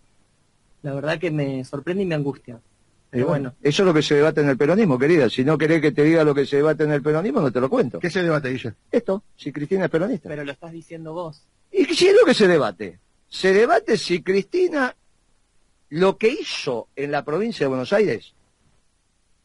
La 0.83 0.95
verdad 0.95 1.19
que 1.19 1.31
me 1.31 1.63
sorprende 1.65 2.05
y 2.05 2.07
me 2.07 2.15
angustia. 2.15 2.61
Pero 3.11 3.27
bueno, 3.27 3.55
Eso 3.63 3.83
es 3.83 3.87
lo 3.87 3.93
que 3.93 4.03
se 4.03 4.15
debate 4.15 4.41
en 4.41 4.49
el 4.49 4.57
peronismo, 4.57 4.99
querida. 4.99 5.29
Si 5.29 5.45
no 5.45 5.59
querés 5.59 5.83
que 5.83 5.93
te 5.93 6.03
diga 6.03 6.25
lo 6.25 6.35
que 6.35 6.47
se 6.47 6.57
debate 6.57 6.85
en 6.85 6.93
el 6.93 7.03
peronismo, 7.03 7.41
no 7.41 7.53
te 7.53 7.61
lo 7.61 7.69
cuento. 7.69 7.99
¿Qué 8.01 8.11
se 8.11 8.23
debate, 8.23 8.51
Guille? 8.51 8.75
Esto, 8.91 9.23
si 9.37 9.53
Cristina 9.53 9.85
es 9.85 9.91
peronista. 9.91 10.29
pero 10.31 10.45
lo 10.45 10.53
estás 10.53 10.73
diciendo 10.73 11.13
vos. 11.13 11.43
¿Y 11.71 11.85
si 11.85 12.09
es 12.09 12.17
lo 12.19 12.27
que 12.27 12.35
se 12.35 12.49
debate? 12.49 12.99
Se 13.29 13.53
debate 13.53 13.99
si 13.99 14.23
Cristina 14.23 14.97
lo 15.91 16.17
que 16.17 16.29
hizo 16.29 16.89
en 16.97 17.11
la 17.11 17.23
provincia 17.25 17.65
de 17.65 17.69
Buenos 17.69 17.93
Aires 17.93 18.35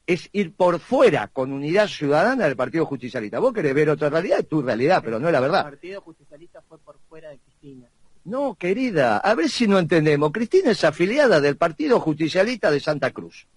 es 0.05 0.29
ir 0.33 0.53
por 0.53 0.79
fuera 0.79 1.27
con 1.27 1.51
unidad 1.51 1.87
ciudadana 1.87 2.45
del 2.45 2.55
Partido 2.55 2.85
Justicialista. 2.85 3.39
Vos 3.39 3.53
querés 3.53 3.73
ver 3.73 3.89
otra 3.89 4.09
realidad, 4.09 4.39
es 4.39 4.47
tu 4.47 4.61
realidad, 4.61 5.01
pero 5.03 5.19
no 5.19 5.27
es 5.27 5.31
la 5.31 5.37
El 5.39 5.43
verdad. 5.43 5.63
Partido 5.63 6.01
Justicialista 6.01 6.61
fue 6.61 6.77
por 6.79 6.97
fuera 7.07 7.29
de 7.29 7.37
Cristina. 7.39 7.87
No, 8.25 8.55
querida, 8.55 9.17
a 9.17 9.35
ver 9.35 9.49
si 9.49 9.67
no 9.67 9.79
entendemos. 9.79 10.31
Cristina 10.31 10.71
es 10.71 10.83
afiliada 10.83 11.41
del 11.41 11.57
Partido 11.57 11.99
Justicialista 11.99 12.71
de 12.71 12.79
Santa 12.79 13.11
Cruz. 13.11 13.47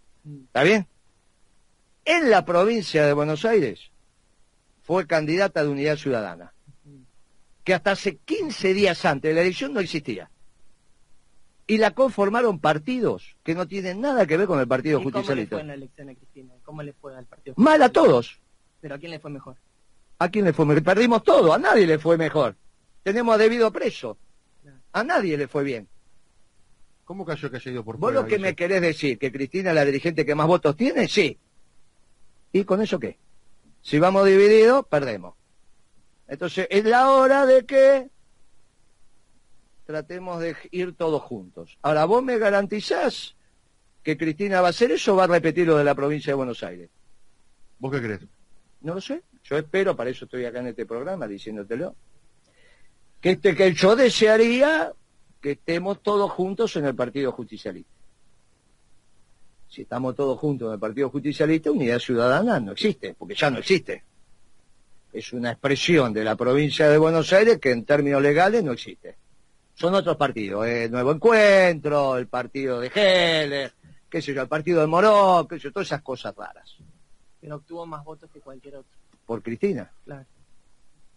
¿Está 0.47 0.63
bien? 0.63 0.87
En 2.05 2.31
la 2.31 2.45
provincia 2.45 3.05
de 3.07 3.13
Buenos 3.13 3.45
Aires 3.45 3.91
fue 4.83 5.07
candidata 5.07 5.63
de 5.63 5.69
Unidad 5.69 5.97
Ciudadana, 5.97 6.53
que 7.65 7.75
hasta 7.75 7.93
hace 7.93 8.19
15 8.19 8.75
días 8.75 9.05
antes 9.05 9.29
de 9.29 9.35
la 9.35 9.43
elección 9.43 9.73
no 9.73 9.81
existía. 9.81 10.31
Y 11.67 11.79
la 11.79 11.91
conformaron 11.93 12.61
partidos 12.61 13.37
que 13.43 13.55
no 13.55 13.67
tienen 13.67 14.01
nada 14.01 14.27
que 14.27 14.37
ver 14.37 14.47
con 14.47 14.61
el 14.61 14.69
Partido 14.69 15.01
¿Y 15.01 15.03
cómo 15.03 15.11
le 15.11 15.13
fue 15.13 15.21
Justicialista. 15.23 15.61
en 15.61 15.67
la 15.67 15.75
elección 15.75 16.09
a 16.11 16.15
Cristina? 16.15 16.55
¿Cómo 16.65 16.83
le 16.83 16.93
fue 16.93 17.17
al 17.17 17.27
Partido 17.27 17.55
Mal 17.57 17.83
a 17.83 17.87
Justicialista? 17.87 17.93
todos. 18.13 18.41
¿Pero 18.81 18.95
a 18.95 18.99
quién 18.99 19.11
le 19.11 19.19
fue 19.19 19.31
mejor? 19.31 19.57
¿A 20.19 20.29
quién 20.29 20.45
le 20.45 20.53
fue 20.53 20.65
mejor? 20.67 20.83
Perdimos 20.85 21.23
todo, 21.25 21.53
a 21.53 21.59
nadie 21.59 21.87
le 21.87 21.99
fue 21.99 22.17
mejor. 22.17 22.55
Tenemos 23.03 23.35
a 23.35 23.39
debido 23.39 23.71
preso. 23.73 24.17
A 24.93 25.03
nadie 25.05 25.37
le 25.37 25.49
fue 25.49 25.65
bien. 25.65 25.89
¿Cómo 27.05 27.25
cayó 27.25 27.51
que 27.51 27.57
haya 27.57 27.71
ido 27.73 27.85
por 27.85 27.97
¿Vos 27.97 28.09
fuera, 28.11 28.21
lo 28.21 28.27
que 28.27 28.37
Guille? 28.37 28.49
me 28.49 28.55
querés 28.57 28.81
decir? 28.81 29.19
¿Que 29.19 29.31
Cristina 29.33 29.71
es 29.71 29.75
la 29.77 29.85
dirigente 29.85 30.25
que 30.25 30.35
más 30.35 30.47
votos 30.47 30.77
tiene? 30.77 31.07
Sí. 31.09 31.39
¿Y 32.53 32.65
con 32.65 32.81
eso 32.83 32.99
qué? 32.99 33.19
Si 33.83 33.99
vamos 33.99 34.27
divididos, 34.27 34.87
perdemos. 34.87 35.35
Entonces, 36.29 36.67
es 36.71 36.85
la 36.85 37.11
hora 37.11 37.47
de 37.47 37.65
que 37.67 38.09
tratemos 39.87 40.41
de 40.41 40.57
ir 40.73 40.95
todos 40.97 41.23
juntos. 41.23 41.79
Ahora, 41.81 42.05
¿vos 42.05 42.23
me 42.23 42.39
garantizás 42.39 43.37
que 44.03 44.17
Cristina 44.17 44.61
va 44.61 44.69
a 44.69 44.71
hacer 44.71 44.91
eso 44.91 45.15
o 45.15 45.17
va 45.17 45.25
a 45.25 45.29
repetir 45.29 45.67
lo 45.67 45.77
de 45.79 45.85
la 45.85 45.95
provincia 45.95 46.33
de 46.33 46.35
Buenos 46.35 46.63
Aires? 46.63 46.91
¿Vos 47.79 47.93
qué 47.93 48.03
crees? 48.03 48.21
No 48.83 48.95
lo 48.95 49.01
sé. 49.01 49.23
Yo 49.45 49.57
espero, 49.57 49.97
para 49.97 50.11
eso 50.11 50.25
estoy 50.25 50.45
acá 50.45 50.59
en 50.59 50.69
este 50.69 50.87
programa 50.87 51.29
diciéndotelo. 51.29 51.95
Que, 53.21 53.31
este, 53.31 53.55
que 53.55 53.73
yo 53.73 53.95
desearía 53.95 54.93
que 55.41 55.53
estemos 55.53 56.03
todos 56.03 56.31
juntos 56.33 56.75
en 56.77 56.85
el 56.85 56.95
Partido 56.95 57.31
Justicialista. 57.33 57.91
Si 59.69 59.83
estamos 59.83 60.15
todos 60.17 60.39
juntos 60.39 60.67
en 60.67 60.75
el 60.75 60.81
Partido 60.81 61.11
Justicialista, 61.11 61.71
Unidad 61.71 61.99
Ciudadana 61.99 62.59
no 62.59 62.73
existe, 62.73 63.15
porque 63.15 63.35
ya 63.35 63.51
no 63.51 63.59
existe. 63.59 64.03
Es 65.13 65.33
una 65.33 65.53
expresión 65.53 66.13
de 66.13 66.25
la 66.25 66.35
provincia 66.35 66.89
de 66.89 66.99
Buenos 66.99 67.33
Aires 67.33 67.59
que 67.59 67.71
en 67.71 67.85
términos 67.85 68.21
legales 68.21 68.65
no 68.65 68.73
existe. 68.73 69.17
Son 69.79 69.95
otros 69.95 70.17
partidos, 70.17 70.67
eh, 70.67 70.89
Nuevo 70.91 71.13
Encuentro, 71.13 72.17
el 72.17 72.29
partido 72.29 72.81
de 72.81 72.91
Heller, 72.95 73.73
qué 74.09 74.23
sé 74.23 74.33
yo, 74.33 74.41
el 74.41 74.49
partido 74.49 74.81
de 74.81 74.87
Morón, 74.87 75.47
qué 75.47 75.57
sé 75.57 75.65
yo, 75.65 75.73
todas 75.73 75.89
esas 75.89 76.01
cosas 76.03 76.35
raras. 76.35 76.77
Pero 77.41 77.57
obtuvo 77.57 77.85
más 77.85 78.03
votos 78.03 78.31
que 78.33 78.41
cualquier 78.41 78.77
otro. 78.77 78.91
Por 79.27 79.43
Cristina. 79.43 79.91
Claro. 80.07 80.25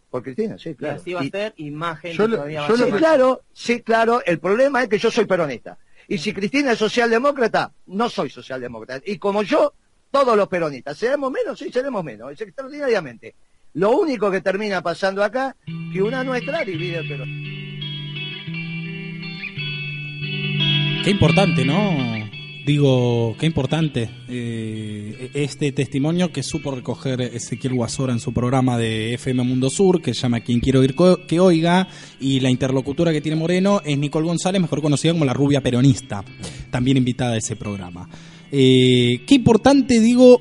Por 0.09 0.23
Cristina, 0.23 0.57
sí, 0.57 0.71
Y 0.71 0.75
claro. 0.75 0.95
así 0.97 1.13
va 1.13 1.21
a 1.21 1.23
Y- 1.23 1.29
ser 1.29 1.53
y 1.55 1.71
Yo 2.13 2.27
lo- 2.27 2.35
todavía 2.35 2.61
va 2.61 2.67
yo 2.67 2.73
a 2.73 2.77
lo- 2.77 2.85
sí, 2.85 2.91
claro, 2.91 3.41
sí, 3.53 3.81
claro. 3.81 4.21
El 4.25 4.39
problema 4.39 4.83
es 4.83 4.89
que 4.89 4.97
yo 4.97 5.09
soy 5.09 5.25
peronista. 5.25 5.77
Y 6.09 6.17
si 6.17 6.33
Cristina 6.33 6.73
es 6.73 6.79
socialdemócrata, 6.79 7.71
no 7.85 8.09
soy 8.09 8.29
socialdemócrata. 8.29 9.03
Y 9.05 9.19
como 9.19 9.43
yo, 9.43 9.73
todos 10.11 10.35
los 10.35 10.47
peronistas. 10.49 10.97
¿Seremos 10.97 11.31
menos? 11.31 11.57
Sí, 11.57 11.71
seremos 11.71 12.03
menos. 12.03 12.31
Es 12.33 12.41
extraordinariamente. 12.41 13.35
Lo 13.75 13.91
único 13.91 14.29
que 14.31 14.41
termina 14.41 14.81
pasando 14.81 15.23
acá, 15.23 15.55
que 15.93 16.01
una 16.01 16.23
nuestra 16.23 16.63
divide 16.65 16.97
el 16.97 17.07
peronismo. 17.07 17.58
Qué 21.09 21.13
importante, 21.13 21.65
¿no? 21.65 21.97
Digo, 22.67 23.35
qué 23.39 23.47
importante 23.47 24.11
eh, 24.27 25.31
este 25.33 25.71
testimonio 25.71 26.31
que 26.31 26.43
supo 26.43 26.69
recoger 26.69 27.19
Ezequiel 27.19 27.73
Guasora 27.73 28.13
en 28.13 28.19
su 28.19 28.31
programa 28.31 28.77
de 28.77 29.15
FM 29.15 29.41
Mundo 29.41 29.71
Sur, 29.71 30.03
que 30.03 30.13
se 30.13 30.21
llama 30.21 30.41
Quien 30.41 30.59
quiero 30.59 30.81
oír 30.81 30.95
que 31.27 31.39
oiga, 31.39 31.87
y 32.19 32.41
la 32.41 32.51
interlocutora 32.51 33.11
que 33.11 33.21
tiene 33.21 33.37
Moreno 33.37 33.81
es 33.83 33.97
Nicole 33.97 34.27
González, 34.27 34.61
mejor 34.61 34.83
conocida 34.83 35.13
como 35.13 35.25
la 35.25 35.33
rubia 35.33 35.61
peronista, 35.61 36.23
también 36.69 36.97
invitada 36.97 37.33
a 37.33 37.37
ese 37.37 37.55
programa. 37.55 38.07
Eh, 38.51 39.23
qué 39.25 39.33
importante, 39.33 39.99
digo, 39.99 40.39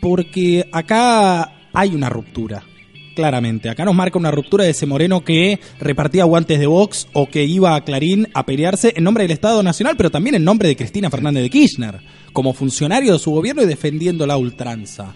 porque 0.00 0.66
acá 0.72 1.68
hay 1.74 1.94
una 1.94 2.08
ruptura. 2.08 2.64
Claramente, 3.14 3.68
acá 3.68 3.84
nos 3.84 3.94
marca 3.94 4.18
una 4.18 4.32
ruptura 4.32 4.64
de 4.64 4.70
ese 4.70 4.86
Moreno 4.86 5.22
que 5.24 5.60
repartía 5.78 6.24
guantes 6.24 6.58
de 6.58 6.66
box 6.66 7.06
o 7.12 7.28
que 7.28 7.44
iba 7.44 7.76
a 7.76 7.84
Clarín 7.84 8.28
a 8.34 8.44
pelearse 8.44 8.92
en 8.96 9.04
nombre 9.04 9.22
del 9.22 9.30
Estado 9.30 9.62
Nacional, 9.62 9.94
pero 9.96 10.10
también 10.10 10.34
en 10.34 10.42
nombre 10.42 10.68
de 10.68 10.76
Cristina 10.76 11.10
Fernández 11.10 11.44
de 11.44 11.50
Kirchner, 11.50 12.00
como 12.32 12.52
funcionario 12.52 13.12
de 13.12 13.18
su 13.20 13.30
gobierno 13.30 13.62
y 13.62 13.66
defendiendo 13.66 14.26
la 14.26 14.36
ultranza. 14.36 15.14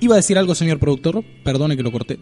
¿Iba 0.00 0.14
a 0.14 0.18
decir 0.18 0.36
algo, 0.36 0.54
señor 0.54 0.78
productor? 0.78 1.24
Perdone 1.42 1.76
que 1.76 1.82
lo 1.82 1.90
corté. 1.90 2.18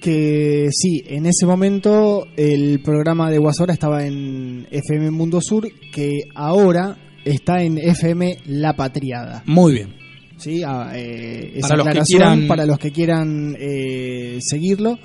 que 0.00 0.68
sí, 0.70 1.02
en 1.06 1.26
ese 1.26 1.46
momento 1.46 2.26
el 2.36 2.80
programa 2.82 3.30
de 3.30 3.38
Guasora 3.38 3.72
estaba 3.72 4.04
en 4.04 4.66
FM 4.70 5.10
Mundo 5.10 5.40
Sur, 5.40 5.66
que 5.92 6.20
ahora 6.34 6.98
está 7.24 7.62
en 7.62 7.78
FM 7.78 8.38
La 8.46 8.76
Patriada. 8.76 9.42
Muy 9.46 9.72
bien. 9.72 10.03
¿Sí? 10.44 10.62
Ah, 10.64 10.92
eh, 10.94 11.52
esa 11.56 11.68
Para 11.68 11.84
los 11.84 11.94
que 11.94 12.00
quieran- 12.02 12.46
para 12.46 12.66
los 12.66 12.78
que 12.78 12.90
quieran 12.92 13.56
eh, 13.58 14.38
seguirlo. 14.40 14.98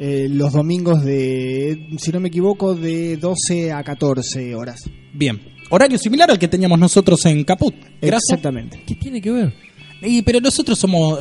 eh, 0.00 0.28
los 0.30 0.52
domingos 0.52 1.04
de, 1.04 1.88
si 1.98 2.12
no 2.12 2.20
me 2.20 2.28
equivoco, 2.28 2.74
de 2.74 3.16
12 3.16 3.72
a 3.72 3.82
14 3.82 4.54
horas. 4.54 4.80
Bien. 5.12 5.40
Horario 5.70 5.98
similar 5.98 6.30
al 6.30 6.38
que 6.38 6.46
teníamos 6.48 6.78
nosotros 6.78 7.24
en 7.26 7.42
Caput. 7.44 7.74
Graso. 8.00 8.22
Exactamente. 8.28 8.80
¿Qué 8.86 8.94
tiene 8.94 9.20
que 9.20 9.30
ver? 9.32 9.52
Y, 10.00 10.22
pero 10.22 10.40
nosotros 10.40 10.78
somos. 10.78 11.18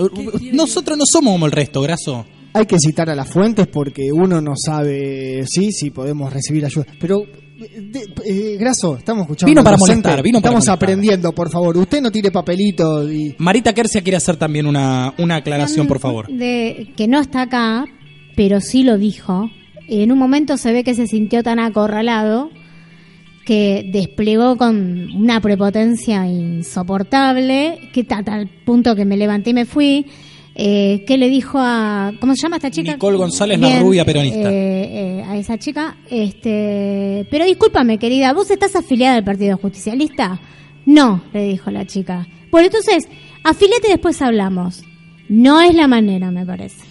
Nosotros 0.54 0.98
no 0.98 1.04
somos 1.12 1.34
como 1.34 1.46
el 1.48 1.52
resto, 1.52 1.82
Graso. 1.82 2.26
Hay 2.54 2.66
que 2.68 2.78
citar 2.80 3.10
a 3.10 3.16
las 3.16 3.28
fuentes 3.30 3.68
porque 3.68 4.10
uno 4.14 4.40
no 4.42 4.54
sabe 4.56 5.44
sí 5.48 5.72
si 5.72 5.90
podemos 5.90 6.32
recibir 6.32 6.64
ayuda. 6.66 6.86
Pero, 7.00 7.24
eh, 7.24 7.28
de- 7.58 8.14
eh, 8.26 8.58
Graso, 8.60 8.98
estamos 8.98 9.24
escuchando. 9.24 9.50
Vino 9.50 9.64
para 9.64 9.78
docente. 9.78 10.02
molestar, 10.08 10.24
vino 10.24 10.40
para 10.42 10.50
Estamos 10.52 10.66
molestar. 10.68 10.76
aprendiendo, 10.76 11.32
por 11.34 11.50
favor. 11.50 11.78
Usted 11.78 12.02
no 12.02 12.12
tire 12.12 12.32
papelitos 12.32 13.12
y. 13.12 13.36
Marita 13.40 13.74
Kersia 13.74 14.02
quiere 14.02 14.18
hacer 14.18 14.38
también 14.38 14.66
una, 14.66 15.14
una 15.18 15.38
aclaración, 15.38 15.88
por 15.88 16.00
favor. 16.00 16.28
De, 16.28 16.94
que 16.96 17.08
no 17.08 17.20
está 17.20 17.44
acá, 17.44 17.86
pero 18.36 18.62
sí 18.62 18.84
lo 18.84 18.98
dijo. 18.98 19.50
En 19.90 20.12
un 20.12 20.20
momento 20.20 20.58
se 20.58 20.72
ve 20.74 20.84
que 20.84 20.94
se 20.96 21.08
sintió 21.08 21.44
tan 21.44 21.60
acorralado 21.60 22.50
que 23.46 23.90
desplegó 23.94 24.58
con 24.58 25.10
una 25.16 25.40
prepotencia 25.40 26.28
insoportable, 26.28 27.80
que 27.94 28.06
a 28.10 28.24
tal 28.24 28.50
punto 28.66 28.96
que 28.96 29.06
me 29.06 29.18
levanté 29.18 29.52
y 29.52 29.54
me 29.54 29.66
fui. 29.66 30.06
Eh, 30.60 31.04
que 31.06 31.20
le 31.20 31.30
dijo 31.30 31.60
a. 31.62 32.14
¿Cómo 32.20 32.36
se 32.36 32.42
llama 32.42 32.56
esta 32.56 32.72
chica? 32.72 32.94
Nicole 32.94 33.16
González, 33.16 33.60
la 33.60 33.80
rubia 33.80 34.04
peronista. 34.04 34.52
eh, 34.52 35.20
eh, 35.20 35.24
a 35.28 35.38
esa 35.38 35.60
chica. 35.60 35.96
este 36.10 37.28
Pero 37.30 37.46
discúlpame, 37.46 38.00
querida, 38.00 38.34
¿vos 38.34 38.50
estás 38.50 38.76
afiliada 38.76 39.18
al 39.18 39.24
Partido 39.24 39.56
Justicialista? 39.58 40.40
No, 40.88 41.22
le 41.32 41.44
dijo 41.44 41.70
la 41.70 41.86
chica. 41.86 42.28
Bueno, 42.50 42.68
entonces, 42.68 43.08
afiliate 43.44 43.88
y 43.88 43.92
después 43.92 44.20
hablamos. 44.24 44.84
No 45.30 45.62
es 45.62 45.76
la 45.76 45.88
manera, 45.88 46.32
me 46.32 46.44
parece. 46.44 46.87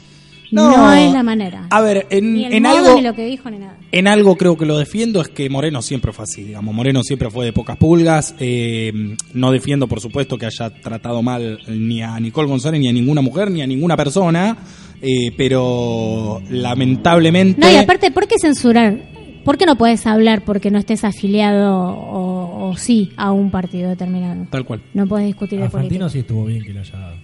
No. 0.51 0.77
No, 0.77 0.93
es 0.93 1.13
la 1.13 1.23
manera. 1.23 1.67
A 1.71 1.81
ver, 1.81 2.07
en, 2.11 2.35
ni 2.35 2.45
el 2.45 2.53
en 2.55 2.63
modo, 2.63 2.77
algo... 2.79 2.95
ni 2.97 3.03
lo 3.03 3.15
que 3.15 3.25
dijo, 3.27 3.51
ni 3.51 3.59
nada. 3.59 3.77
En 3.93 4.07
algo 4.09 4.37
creo 4.37 4.57
que 4.57 4.67
lo 4.67 4.79
defiendo 4.79 5.21
es 5.21 5.29
que 5.29 5.49
Moreno 5.51 5.83
siempre 5.83 6.13
fue 6.13 6.25
así, 6.25 6.43
digamos. 6.45 6.75
Moreno 6.75 7.03
siempre 7.03 7.31
fue 7.31 7.45
de 7.47 7.53
pocas 7.53 7.77
pulgas. 7.77 8.35
eh, 8.39 8.93
no 9.35 9.51
defiendo, 9.51 9.87
por 9.89 10.01
supuesto, 10.01 10.39
que 10.39 10.47
haya 10.47 10.71
tratado 10.71 11.23
mal 11.23 11.59
ni 11.69 12.03
a 12.03 12.19
Nicole 12.21 12.49
González, 12.49 12.81
ni 12.81 12.89
a 12.89 12.93
ninguna 12.93 13.21
mujer, 13.23 13.51
ni 13.51 13.63
a 13.63 13.67
ninguna 13.67 13.97
persona. 13.97 14.57
eh, 15.03 15.31
pero 15.37 16.41
lamentablemente. 16.51 17.61
No, 17.61 17.71
y 17.71 17.77
aparte, 17.77 18.11
¿por 18.11 18.27
qué 18.29 18.37
censurar? 18.39 19.15
¿Por 19.45 19.59
qué 19.59 19.67
no 19.67 19.77
puedes 19.77 20.07
hablar 20.07 20.45
porque 20.45 20.71
no 20.73 20.79
estés 20.79 21.05
afiliado 21.05 21.73
o, 21.79 22.69
o 22.71 22.77
sí 22.77 23.13
a 23.17 23.31
un 23.31 23.51
partido 23.53 23.91
determinado? 23.91 24.47
Tal 24.51 24.65
cual. 24.65 24.83
No 24.93 25.07
puedes 25.07 25.27
discutir 25.27 25.61
de 25.61 25.67
A 25.67 25.71
Fantino 25.71 25.89
política. 26.07 26.09
sí 26.11 26.19
estuvo 26.21 26.45
bien 26.47 26.63
que 26.65 26.73
le 26.73 26.81
haya. 26.81 27.15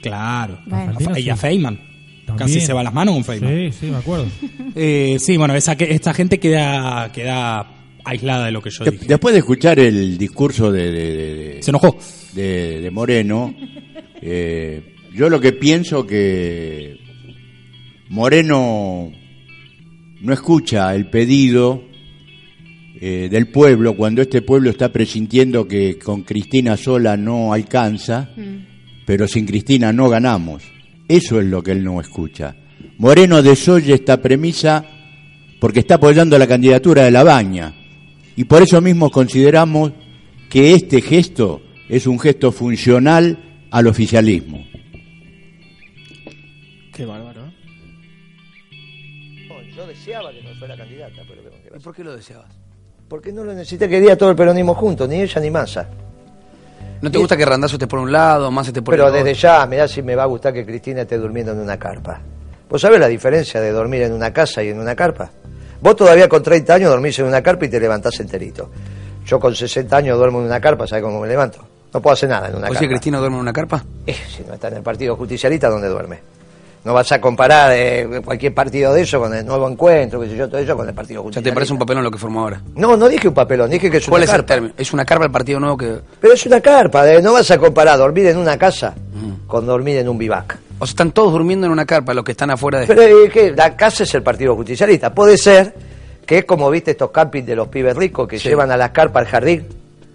Claro. 0.00 0.58
Bueno. 0.66 0.92
Fantino 0.92 1.18
Y 1.18 1.28
a 1.30 1.34
sí. 1.34 1.40
Feynman. 1.40 1.80
También. 2.26 2.48
Casi 2.48 2.60
se 2.60 2.72
va 2.72 2.82
las 2.82 2.92
manos 2.92 3.14
con 3.14 3.24
Feynman. 3.24 3.54
Sí, 3.72 3.78
sí, 3.80 3.86
me 3.86 3.96
acuerdo. 3.98 4.26
Eh, 4.78 5.16
sí, 5.20 5.36
bueno, 5.38 5.54
esa, 5.54 5.74
que- 5.74 5.90
esta 5.90 6.12
gente 6.12 6.38
queda, 6.38 7.10
queda 7.10 7.66
aislada 8.04 8.44
de 8.46 8.52
lo 8.52 8.60
que 8.60 8.68
yo 8.70 8.84
De- 8.84 8.90
dije. 8.90 9.06
después 9.08 9.32
de 9.32 9.38
escuchar 9.38 9.78
el 9.78 10.18
discurso 10.18 10.70
de, 10.70 10.90
de- 10.92 11.62
Se 11.62 11.70
enojó. 11.70 11.96
de- 12.34 12.80
de 12.82 12.90
Moreno, 12.90 13.54
eh, 14.20 14.94
yo 15.14 15.30
lo 15.30 15.40
que 15.40 15.52
pienso 15.52 16.06
que 16.06 16.98
Moreno 18.10 19.10
no 20.20 20.32
escucha 20.32 20.94
el 20.94 21.06
pedido 21.08 21.84
eh, 23.00 23.28
del 23.30 23.48
pueblo 23.48 23.94
cuando 23.96 24.22
este 24.22 24.42
pueblo 24.42 24.70
está 24.70 24.92
presintiendo 24.92 25.66
que 25.66 25.98
con 25.98 26.22
Cristina 26.22 26.76
sola 26.76 27.16
no 27.16 27.52
alcanza, 27.52 28.30
pero 29.06 29.26
sin 29.28 29.46
Cristina 29.46 29.92
no 29.92 30.08
ganamos. 30.08 30.62
Eso 31.08 31.40
es 31.40 31.46
lo 31.46 31.62
que 31.62 31.72
él 31.72 31.84
no 31.84 32.00
escucha. 32.00 32.56
Moreno 32.98 33.42
desoye 33.42 33.94
esta 33.94 34.20
premisa 34.20 34.84
porque 35.60 35.80
está 35.80 35.96
apoyando 35.96 36.38
la 36.38 36.46
candidatura 36.46 37.04
de 37.04 37.10
la 37.10 37.24
Baña. 37.24 37.74
Y 38.36 38.44
por 38.44 38.62
eso 38.62 38.80
mismo 38.80 39.10
consideramos 39.10 39.92
que 40.50 40.74
este 40.74 41.00
gesto 41.00 41.62
es 41.88 42.06
un 42.06 42.18
gesto 42.18 42.52
funcional 42.52 43.66
al 43.70 43.86
oficialismo. 43.86 44.64
Qué 46.92 47.04
bárbaro. 47.04 47.46
¿eh? 47.46 47.52
Yo 49.76 49.86
deseaba 49.86 50.32
que 50.32 50.42
no 50.42 50.54
fuera 50.54 50.76
candidata, 50.76 51.22
pero 51.28 51.42
¿Y 51.76 51.82
por 51.82 51.94
qué 51.94 52.02
lo 52.02 52.16
deseabas? 52.16 52.50
Porque 53.08 53.32
no 53.32 53.44
lo 53.44 53.52
necesité, 53.52 53.88
quería 53.88 54.16
todo 54.16 54.30
el 54.30 54.36
peronismo 54.36 54.74
junto, 54.74 55.06
ni 55.06 55.20
ella 55.20 55.40
ni 55.40 55.50
Massa. 55.50 55.88
¿No 57.02 57.10
te 57.10 57.18
gusta 57.18 57.36
que 57.36 57.44
Randazo 57.44 57.76
esté 57.76 57.86
por 57.86 57.98
un 57.98 58.10
lado, 58.10 58.50
más 58.50 58.66
esté 58.68 58.82
por 58.82 58.92
Pero 58.92 59.04
el 59.04 59.10
otro? 59.10 59.24
desde 59.24 59.38
ya, 59.40 59.66
mirá 59.66 59.86
si 59.86 60.02
me 60.02 60.14
va 60.16 60.22
a 60.24 60.26
gustar 60.26 60.52
que 60.52 60.64
Cristina 60.64 61.02
esté 61.02 61.18
durmiendo 61.18 61.52
en 61.52 61.58
una 61.60 61.78
carpa. 61.78 62.20
¿Vos 62.68 62.80
sabés 62.80 62.98
la 62.98 63.06
diferencia 63.08 63.60
de 63.60 63.70
dormir 63.70 64.02
en 64.02 64.12
una 64.12 64.32
casa 64.32 64.62
y 64.62 64.68
en 64.70 64.80
una 64.80 64.94
carpa? 64.96 65.30
Vos 65.80 65.94
todavía 65.94 66.28
con 66.28 66.42
30 66.42 66.74
años 66.74 66.90
dormís 66.90 67.18
en 67.18 67.26
una 67.26 67.42
carpa 67.42 67.66
y 67.66 67.68
te 67.68 67.78
levantás 67.78 68.18
enterito. 68.20 68.70
Yo 69.26 69.38
con 69.38 69.54
60 69.54 69.96
años 69.96 70.16
duermo 70.18 70.40
en 70.40 70.46
una 70.46 70.60
carpa, 70.60 70.86
¿sabés 70.86 71.04
cómo 71.04 71.20
me 71.20 71.28
levanto? 71.28 71.58
No 71.92 72.00
puedo 72.00 72.14
hacer 72.14 72.28
nada 72.28 72.48
en 72.48 72.54
una 72.56 72.66
¿O 72.66 72.70
carpa. 72.70 72.78
si 72.80 72.88
Cristina 72.88 73.18
duerme 73.18 73.36
en 73.36 73.42
una 73.42 73.52
carpa? 73.52 73.84
Eh, 74.06 74.16
si 74.34 74.42
no 74.44 74.54
está 74.54 74.68
en 74.68 74.74
el 74.78 74.82
Partido 74.82 75.14
Justicialista, 75.16 75.68
¿dónde 75.68 75.88
duerme? 75.88 76.20
No 76.86 76.94
vas 76.94 77.10
a 77.10 77.20
comparar 77.20 77.72
eh, 77.74 78.22
cualquier 78.24 78.54
partido 78.54 78.94
de 78.94 79.02
eso 79.02 79.18
con 79.18 79.34
el 79.34 79.44
nuevo 79.44 79.68
encuentro, 79.68 80.20
qué 80.20 80.28
sé 80.28 80.36
yo, 80.36 80.48
todo 80.48 80.60
eso 80.60 80.76
con 80.76 80.86
el 80.88 80.94
Partido 80.94 81.20
¿Ya 81.20 81.24
Justicialista. 81.24 81.50
te 81.50 81.52
parece 81.52 81.72
un 81.72 81.80
papelón 81.80 82.04
lo 82.04 82.12
que 82.12 82.18
formó 82.18 82.42
ahora? 82.42 82.62
No, 82.76 82.96
no 82.96 83.08
dije 83.08 83.26
un 83.26 83.34
papelón, 83.34 83.68
dije 83.68 83.90
que 83.90 83.96
es 83.96 84.06
¿Cuál 84.06 84.20
una 84.22 84.24
es 84.26 84.30
el 84.30 84.36
carpa. 84.36 84.54
término? 84.54 84.74
Es 84.78 84.92
una 84.92 85.04
carpa 85.04 85.24
el 85.24 85.32
partido 85.32 85.58
nuevo 85.58 85.76
que... 85.76 85.98
Pero 86.20 86.34
es 86.34 86.46
una 86.46 86.60
carpa, 86.60 87.12
eh, 87.12 87.20
no 87.20 87.32
vas 87.32 87.50
a 87.50 87.58
comparar 87.58 87.98
dormir 87.98 88.26
en 88.28 88.36
una 88.36 88.56
casa 88.56 88.94
con 89.48 89.66
dormir 89.66 89.96
en 89.96 90.08
un 90.08 90.16
vivac. 90.16 90.58
O 90.78 90.86
sea, 90.86 90.92
están 90.92 91.10
todos 91.10 91.32
durmiendo 91.32 91.66
en 91.66 91.72
una 91.72 91.84
carpa, 91.86 92.14
los 92.14 92.22
que 92.24 92.30
están 92.30 92.52
afuera 92.52 92.78
de... 92.78 92.86
Pero 92.86 93.02
eh, 93.02 93.28
que 93.30 93.50
la 93.50 93.74
casa 93.76 94.04
es 94.04 94.14
el 94.14 94.22
Partido 94.22 94.54
Justicialista. 94.54 95.12
Puede 95.12 95.36
ser 95.36 95.74
que 96.24 96.38
es 96.38 96.44
como 96.44 96.70
viste 96.70 96.92
estos 96.92 97.10
campings 97.10 97.48
de 97.48 97.56
los 97.56 97.66
pibes 97.66 97.96
ricos 97.96 98.28
que 98.28 98.38
Sí. 98.38 98.48
llevan 98.48 98.70
a 98.70 98.76
las 98.76 98.90
carpas 98.90 99.22
al 99.24 99.26
jardín. 99.28 99.66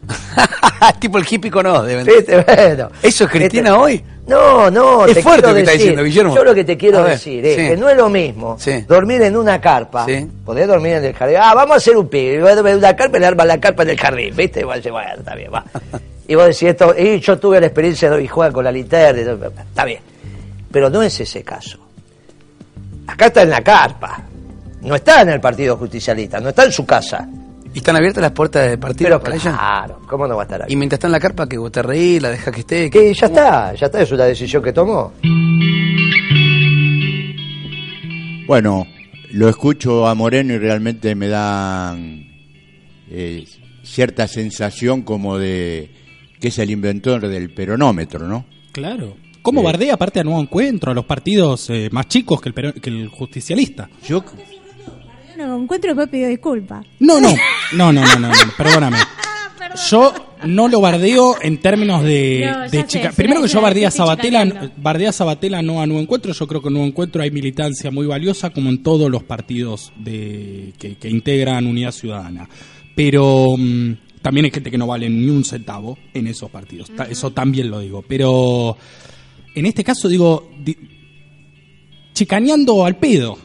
tipo 1.00 1.18
el 1.18 1.26
hípico 1.30 1.62
no, 1.62 1.84
deben... 1.84 2.06
¿Viste? 2.06 2.44
Bueno. 2.44 2.90
¿Eso 3.04 3.26
es 3.26 3.30
Cristina 3.30 3.70
Este- 3.72 3.82
hoy? 3.82 4.04
No, 4.32 4.72
no, 4.72 5.06
Es 5.06 5.14
te 5.16 5.22
fuerte 5.22 5.48
lo 5.48 5.54
que 5.54 5.60
está 5.62 5.72
diciendo, 5.74 6.04
Guillermo. 6.04 6.36
Yo 6.36 6.44
lo 6.44 6.56
que 6.56 6.64
te 6.64 6.78
quiero 6.78 7.04
ver, 7.04 7.12
decir 7.14 7.46
es 7.46 7.56
sí. 7.58 7.68
que 7.68 7.78
no 7.78 7.90
es 7.90 7.98
lo 7.98 8.10
mismo 8.10 8.58
Sí. 8.60 8.82
dormir 8.88 9.22
en 9.22 9.36
una 9.38 9.60
carpa, 9.60 10.06
Sí. 10.06 10.28
podés 10.46 10.68
dormir 10.68 10.94
en 10.94 11.06
el 11.06 11.14
jardín. 11.14 11.38
Ah, 11.42 11.54
vamos 11.54 11.74
a 11.74 11.78
hacer 11.78 11.98
un 11.98 12.08
pibe, 12.08 12.42
voy 12.42 12.52
a 12.52 12.56
dormir 12.56 12.72
en 12.74 12.78
una 12.80 12.96
carpa 12.96 13.18
y 13.18 13.20
le 13.20 13.26
arman 13.28 13.48
la 13.48 13.60
carpa 13.60 13.84
en 13.84 13.90
el 13.90 14.00
jardín, 14.00 14.36
¿viste? 14.36 14.62
Y 14.62 14.64
vos 14.64 14.76
decís, 14.76 14.92
bueno, 14.92 15.10
está 15.18 15.36
bien, 15.36 15.52
va. 15.54 15.64
Y 16.28 16.36
vos 16.36 16.46
decís 16.46 16.64
esto, 16.64 16.96
y 16.98 17.20
yo 17.20 17.38
tuve 17.40 17.60
la 17.60 17.66
experiencia 17.66 18.10
de 18.10 18.16
hoy 18.16 18.28
jugar 18.28 18.54
con 18.54 18.64
la 18.64 18.72
linterna, 18.72 19.20
está 19.60 19.84
bien. 19.84 20.00
Pero 20.72 20.90
no 20.90 21.02
es 21.04 21.20
ese 21.20 21.44
caso. 21.44 21.78
Acá 23.08 23.26
está 23.26 23.42
en 23.42 23.50
la 23.50 23.62
carpa. 23.62 24.24
No 24.82 24.96
está 24.96 25.22
en 25.24 25.30
el 25.30 25.42
Partido 25.42 25.76
Justicialista, 25.76 26.40
no 26.40 26.50
está 26.50 26.64
en 26.64 26.72
su 26.72 26.86
casa. 26.86 27.28
¿Y 27.74 27.78
están 27.78 27.96
abiertas 27.96 28.22
las 28.22 28.32
puertas 28.34 28.70
del 28.70 28.80
partido 28.80 29.10
Pero 29.10 29.20
para 29.22 29.36
ella? 29.36 29.52
claro, 29.58 30.00
¿cómo 30.08 30.28
no 30.28 30.36
va 30.36 30.42
a 30.42 30.46
estar 30.46 30.62
ahí? 30.64 30.74
Y 30.74 30.76
mientras 30.76 30.98
está 30.98 31.08
en 31.08 31.14
la 31.14 31.20
carpa, 31.22 31.48
que 31.48 31.58
vos 31.58 31.72
te 31.72 31.82
reís, 31.82 32.22
la 32.22 32.30
dejas 32.30 32.54
que 32.54 32.60
esté... 32.62 32.90
que- 32.90 33.14
ya 33.14 33.28
está, 33.28 33.74
ya 33.74 33.86
está, 33.86 34.02
es 34.02 34.12
una 34.12 34.26
decisión 34.26 34.62
que 34.62 34.74
tomó. 34.74 35.14
Bueno, 38.48 38.86
lo 39.32 39.48
escucho 39.48 40.08
a 40.08 40.16
Moreno 40.16 40.54
y 40.54 40.58
realmente 40.58 41.16
me 41.16 41.30
dan 41.30 42.28
eh, 43.10 43.46
cierta 43.84 44.28
sensación 44.28 45.04
como 45.04 45.38
de 45.38 45.92
que 46.42 46.50
es 46.50 46.60
el 46.60 46.72
inventor 46.72 47.28
del 47.28 47.54
peronómetro, 47.54 48.28
¿no? 48.28 48.46
Claro. 48.74 49.16
¿Cómo 49.42 49.62
Sí. 49.62 49.66
bardea 49.66 49.94
aparte 49.94 50.20
a 50.20 50.24
Nuevo 50.24 50.42
Encuentro, 50.42 50.92
a 50.92 50.96
los 50.96 51.06
partidos 51.06 51.70
eh, 51.70 51.88
más 51.92 52.08
chicos 52.08 52.42
que 52.42 52.50
el, 52.50 52.74
que 52.82 52.90
el 52.90 53.08
justicialista? 53.08 53.90
Yo 54.08 54.24
No, 55.48 55.58
encuentro 55.62 55.90
después 55.92 56.10
pidió 56.10 56.28
disculpas. 56.28 56.86
No, 57.00 57.20
no, 57.20 57.30
no, 57.74 57.92
no, 57.92 58.04
no, 58.06 58.20
no, 58.20 58.28
no, 58.30 58.36
perdóname. 58.58 58.98
Yo 59.90 60.14
no 60.46 60.68
lo 60.68 60.82
bardeo 60.82 61.38
en 61.42 61.58
términos 61.60 62.04
de, 62.04 62.46
No, 62.52 62.70
de 62.70 62.86
chica. 62.88 63.12
Primero 63.16 63.42
que 63.42 63.48
yo 63.48 63.62
bardea 63.62 63.88
a 63.88 63.92
Sabatella, 63.92 64.72
bardea 64.76 65.12
a 65.12 65.14
Sabatella 65.14 65.62
no 65.62 65.82
a 65.82 65.86
Nuevo 65.86 66.02
Encuentro. 66.02 66.34
Yo 66.34 66.46
creo 66.48 66.62
que 66.62 66.68
en 66.68 66.74
Nuevo 66.74 66.88
Encuentro 66.88 67.22
hay 67.22 67.32
militancia 67.32 67.90
muy 67.90 68.06
valiosa, 68.06 68.50
como 68.50 68.70
en 68.70 68.84
todos 68.84 69.10
los 69.10 69.24
partidos 69.24 69.94
de 69.96 70.74
que, 70.78 70.96
que 70.96 71.10
integran 71.10 71.68
Unidad 71.68 71.92
Ciudadana. 71.94 72.50
Pero 72.96 73.46
mm, 73.58 73.92
también 74.22 74.46
hay 74.46 74.52
gente 74.52 74.72
que 74.72 74.78
no 74.78 74.88
vale 74.88 75.10
ni 75.10 75.30
un 75.30 75.46
centavo 75.46 75.98
en 76.14 76.28
esos 76.28 76.50
partidos. 76.52 76.92
Eso 77.10 77.32
también 77.32 77.70
lo 77.72 77.80
digo. 77.80 78.04
Pero 78.06 78.76
en 79.56 79.66
este 79.68 79.86
caso 79.86 80.10
digo, 80.10 80.50
di- 80.60 80.76
chicaneando 82.14 82.86
al 82.86 82.98
pedo. 82.98 83.38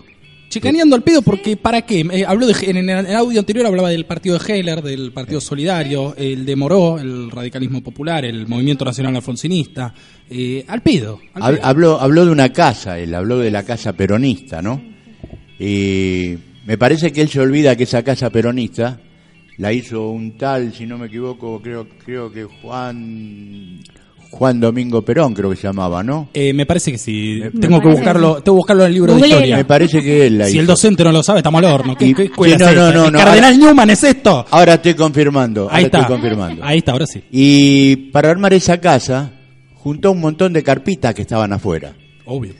Chicaneando 0.56 0.96
al 0.96 1.02
pedo 1.02 1.20
porque 1.20 1.58
¿para 1.58 1.82
qué? 1.82 2.00
Eh, 2.00 2.24
habló 2.26 2.46
de, 2.46 2.54
en 2.62 2.88
el 2.88 3.14
audio 3.14 3.40
anterior 3.40 3.66
hablaba 3.66 3.90
del 3.90 4.06
partido 4.06 4.38
de 4.38 4.54
Heller, 4.54 4.80
del 4.80 5.12
Partido 5.12 5.38
Solidario, 5.38 6.14
el 6.16 6.46
de 6.46 6.56
Moró, 6.56 6.98
el 6.98 7.30
radicalismo 7.30 7.82
popular, 7.82 8.24
el 8.24 8.46
Movimiento 8.46 8.82
Nacional 8.82 9.14
Alfonsinista. 9.16 9.92
Eh, 10.30 10.64
al 10.66 10.80
pedo. 10.80 11.20
al 11.34 11.56
pedo. 11.56 11.66
Habló, 11.66 12.00
habló 12.00 12.24
de 12.24 12.30
una 12.32 12.54
casa, 12.54 12.98
él 12.98 13.14
habló 13.14 13.36
de 13.38 13.50
la 13.50 13.64
casa 13.64 13.92
peronista, 13.92 14.62
¿no? 14.62 14.82
Y 15.58 16.36
me 16.64 16.78
parece 16.78 17.12
que 17.12 17.20
él 17.20 17.28
se 17.28 17.40
olvida 17.40 17.76
que 17.76 17.82
esa 17.82 18.02
casa 18.02 18.30
peronista 18.30 18.98
la 19.58 19.74
hizo 19.74 20.08
un 20.08 20.38
tal, 20.38 20.72
si 20.72 20.86
no 20.86 20.96
me 20.96 21.08
equivoco, 21.08 21.60
creo, 21.60 21.86
creo 22.02 22.32
que 22.32 22.44
Juan 22.44 23.82
Juan 24.36 24.60
Domingo 24.60 25.02
Perón, 25.02 25.32
creo 25.32 25.48
que 25.50 25.56
se 25.56 25.62
llamaba, 25.62 26.02
¿no? 26.02 26.28
Eh, 26.34 26.52
me 26.52 26.66
parece 26.66 26.92
que 26.92 26.98
sí. 26.98 27.40
Me 27.42 27.50
Tengo 27.58 27.80
que 27.80 27.88
buscarlo, 27.88 28.36
que 28.36 28.42
tengo 28.42 28.56
que 28.56 28.60
buscarlo 28.60 28.82
en 28.82 28.88
el 28.88 28.94
libro 28.94 29.14
de 29.14 29.26
historia. 29.26 29.56
Me 29.56 29.64
parece 29.64 30.02
que 30.02 30.26
él 30.26 30.36
la 30.38 30.44
Si 30.46 30.52
hizo. 30.52 30.60
el 30.60 30.66
docente 30.66 31.02
no 31.04 31.12
lo 31.12 31.22
sabe, 31.22 31.38
estamos 31.38 31.58
al 31.60 31.72
horno. 31.72 31.96
¿Qué, 31.96 32.06
Y- 32.08 32.14
qué 32.14 32.24
sí, 32.26 32.30
no, 32.36 32.44
es 32.44 32.60
no, 32.76 32.92
no, 32.92 33.04
¿El 33.06 33.12
no, 33.12 33.18
Cardenal 33.18 33.58
Newman 33.58 33.90
es 33.90 34.04
esto? 34.04 34.44
Ahora 34.50 34.74
estoy 34.74 34.94
confirmando. 34.94 35.62
ahora 35.62 35.76
Ahí 35.76 35.84
está. 35.84 36.00
Estoy 36.00 36.14
confirmando. 36.16 36.62
Ahí 36.64 36.78
está, 36.78 36.92
ahora 36.92 37.06
sí. 37.06 37.22
Y 37.30 37.96
para 38.12 38.30
armar 38.30 38.52
esa 38.52 38.78
casa, 38.78 39.32
juntó 39.74 40.12
un 40.12 40.20
montón 40.20 40.52
de 40.52 40.62
carpitas 40.62 41.14
que 41.14 41.22
estaban 41.22 41.52
afuera. 41.54 41.94
Obvio. 42.26 42.52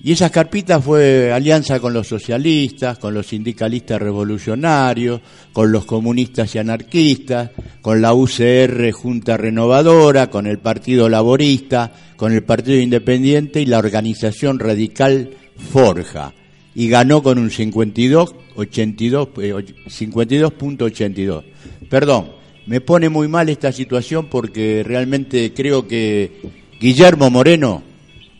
Y 0.00 0.12
esas 0.12 0.30
carpitas 0.30 0.84
fue 0.84 1.32
alianza 1.32 1.80
con 1.80 1.92
los 1.92 2.06
socialistas, 2.06 2.98
con 2.98 3.14
los 3.14 3.26
sindicalistas 3.26 4.00
revolucionarios, 4.00 5.20
con 5.52 5.72
los 5.72 5.84
comunistas 5.86 6.54
y 6.54 6.58
anarquistas, 6.58 7.50
con 7.80 8.00
la 8.00 8.14
UCR 8.14 8.92
Junta 8.92 9.36
Renovadora, 9.36 10.30
con 10.30 10.46
el 10.46 10.58
Partido 10.58 11.08
Laborista, 11.08 11.92
con 12.16 12.32
el 12.32 12.44
Partido 12.44 12.78
Independiente 12.78 13.60
y 13.60 13.66
la 13.66 13.78
organización 13.78 14.60
radical 14.60 15.30
Forja. 15.72 16.32
Y 16.76 16.88
ganó 16.88 17.20
con 17.20 17.38
un 17.38 17.50
52, 17.50 18.36
82, 18.54 19.28
eh, 19.38 19.52
52.82. 19.52 21.42
Perdón, 21.90 22.30
me 22.66 22.80
pone 22.80 23.08
muy 23.08 23.26
mal 23.26 23.48
esta 23.48 23.72
situación 23.72 24.28
porque 24.30 24.84
realmente 24.86 25.52
creo 25.52 25.88
que 25.88 26.40
Guillermo 26.78 27.30
Moreno 27.30 27.82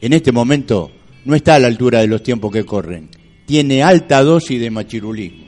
en 0.00 0.12
este 0.12 0.30
momento 0.30 0.92
no 1.28 1.36
está 1.36 1.56
a 1.56 1.58
la 1.58 1.66
altura 1.66 2.00
de 2.00 2.06
los 2.06 2.22
tiempos 2.22 2.50
que 2.50 2.64
corren. 2.64 3.10
Tiene 3.44 3.82
alta 3.82 4.22
dosis 4.22 4.58
de 4.58 4.70
machirulismo. 4.70 5.44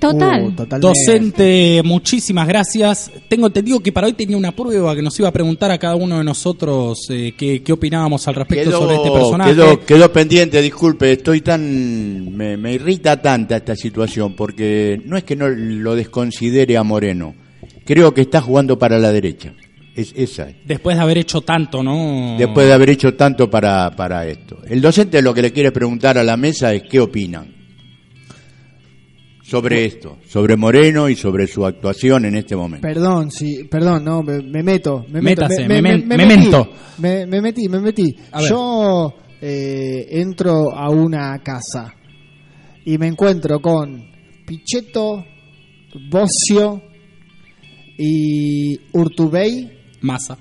Total. 0.00 0.46
Uh. 0.46 0.78
Docente, 0.80 1.80
muchísimas 1.84 2.48
gracias. 2.48 3.08
Tengo 3.28 3.46
entendido 3.46 3.78
que 3.78 3.92
para 3.92 4.08
hoy 4.08 4.14
tenía 4.14 4.36
una 4.36 4.50
prueba 4.50 4.96
que 4.96 5.02
nos 5.02 5.16
iba 5.20 5.28
a 5.28 5.32
preguntar 5.32 5.70
a 5.70 5.78
cada 5.78 5.94
uno 5.94 6.18
de 6.18 6.24
nosotros 6.24 7.06
eh, 7.08 7.34
qué, 7.38 7.62
qué 7.62 7.72
opinábamos 7.72 8.26
al 8.26 8.34
respecto 8.34 8.72
sobre 8.72 8.96
este 8.96 9.10
personaje. 9.12 9.52
quedó, 9.52 9.80
quedó 9.84 10.12
pendiente, 10.12 10.60
disculpe, 10.60 11.12
estoy 11.12 11.40
tan. 11.40 12.34
Me, 12.36 12.56
me 12.56 12.72
irrita 12.72 13.22
tanta 13.22 13.58
esta 13.58 13.76
situación 13.76 14.34
porque 14.34 15.00
no 15.04 15.16
es 15.16 15.22
que 15.22 15.36
no 15.36 15.48
lo 15.48 15.94
desconsidere 15.94 16.76
a 16.76 16.82
Moreno, 16.82 17.36
creo 17.84 18.12
que 18.12 18.22
está 18.22 18.40
jugando 18.40 18.76
para 18.76 18.98
la 18.98 19.12
derecha. 19.12 19.54
Es 20.00 20.12
esa. 20.16 20.48
es. 20.48 20.56
Después 20.64 20.96
de 20.96 21.02
haber 21.02 21.18
hecho 21.18 21.40
tanto, 21.42 21.82
¿no? 21.82 22.36
Después 22.38 22.66
de 22.66 22.72
haber 22.72 22.90
hecho 22.90 23.14
tanto 23.14 23.50
para, 23.50 23.90
para 23.90 24.26
esto. 24.26 24.58
El 24.66 24.80
docente 24.80 25.20
lo 25.22 25.34
que 25.34 25.42
le 25.42 25.52
quiere 25.52 25.72
preguntar 25.72 26.16
a 26.18 26.24
la 26.24 26.36
mesa 26.36 26.72
es 26.72 26.82
qué 26.90 27.00
opinan 27.00 27.60
sobre 29.42 29.84
esto, 29.84 30.18
sobre 30.28 30.56
Moreno 30.56 31.08
y 31.08 31.16
sobre 31.16 31.48
su 31.48 31.66
actuación 31.66 32.24
en 32.24 32.36
este 32.36 32.54
momento. 32.54 32.86
Perdón, 32.86 33.32
sí, 33.32 33.64
perdón, 33.68 34.04
no, 34.04 34.22
me, 34.22 34.40
me 34.40 34.62
meto. 34.62 35.04
Me 35.08 35.20
Métase, 35.20 35.66
meto, 35.66 35.82
metí, 35.82 36.06
memento. 36.06 36.68
me, 36.98 37.26
me 37.26 37.40
metí, 37.40 37.68
me 37.68 37.80
metí. 37.80 38.14
A 38.30 38.40
ver. 38.42 38.50
Yo 38.50 39.14
eh, 39.40 40.06
entro 40.10 40.72
a 40.72 40.88
una 40.90 41.36
casa 41.42 41.92
y 42.84 42.96
me 42.96 43.08
encuentro 43.08 43.58
con 43.60 44.08
Pichetto, 44.46 45.24
Bocio 46.08 46.82
y 47.98 48.78
Urtubey 48.92 49.79
Masa. 50.02 50.36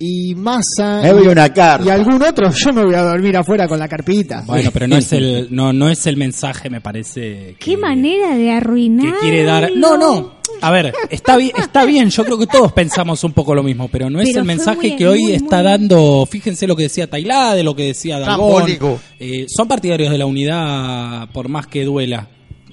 y 0.00 0.34
Massa 0.36 1.00
Me 1.02 1.12
voy 1.12 1.26
a 1.26 1.30
una 1.30 1.52
carta. 1.52 1.84
y 1.84 1.90
algún 1.90 2.22
otro. 2.22 2.50
Yo 2.52 2.72
me 2.72 2.84
voy 2.84 2.94
a 2.94 3.02
dormir 3.02 3.36
afuera 3.36 3.66
con 3.66 3.78
la 3.78 3.88
carpita. 3.88 4.42
Bueno, 4.46 4.70
pero 4.72 4.86
no 4.86 4.96
es 4.98 5.12
el 5.12 5.48
no 5.50 5.72
no 5.72 5.88
es 5.88 6.06
el 6.06 6.16
mensaje, 6.16 6.70
me 6.70 6.80
parece. 6.80 7.56
Qué 7.58 7.72
que- 7.72 7.76
manera 7.76 8.34
de 8.36 8.44
que 8.44 8.50
arruinar. 8.52 9.14
quiere 9.20 9.42
dar. 9.42 9.70
No, 9.74 9.96
no. 9.96 10.38
A 10.62 10.70
ver, 10.72 10.92
está 11.10 11.36
bien, 11.36 11.52
está 11.58 11.84
bien. 11.84 12.10
Yo 12.10 12.24
creo 12.24 12.38
que 12.38 12.46
todos 12.46 12.72
pensamos 12.72 13.22
un 13.22 13.32
poco 13.32 13.54
lo 13.54 13.62
mismo, 13.62 13.88
pero 13.88 14.08
no 14.10 14.18
es 14.20 14.28
Pero 14.28 14.40
el 14.40 14.44
mensaje 14.46 14.88
muy- 14.88 14.96
que 14.96 15.06
hoy 15.06 15.22
muy, 15.24 15.32
está 15.34 15.56
muy- 15.56 15.64
dando. 15.64 16.26
Fíjense 16.28 16.66
lo 16.66 16.74
que 16.74 16.84
decía 16.84 17.08
Tailá, 17.08 17.54
de 17.54 17.62
lo 17.62 17.76
que 17.76 17.84
decía 17.84 18.18
Dalgón. 18.18 18.64
Eh, 19.20 19.46
son 19.48 19.68
partidarios 19.68 20.10
de 20.10 20.18
la 20.18 20.26
unidad, 20.26 21.28
por 21.32 21.48
más 21.48 21.66
que 21.66 21.84
duela. 21.84 22.28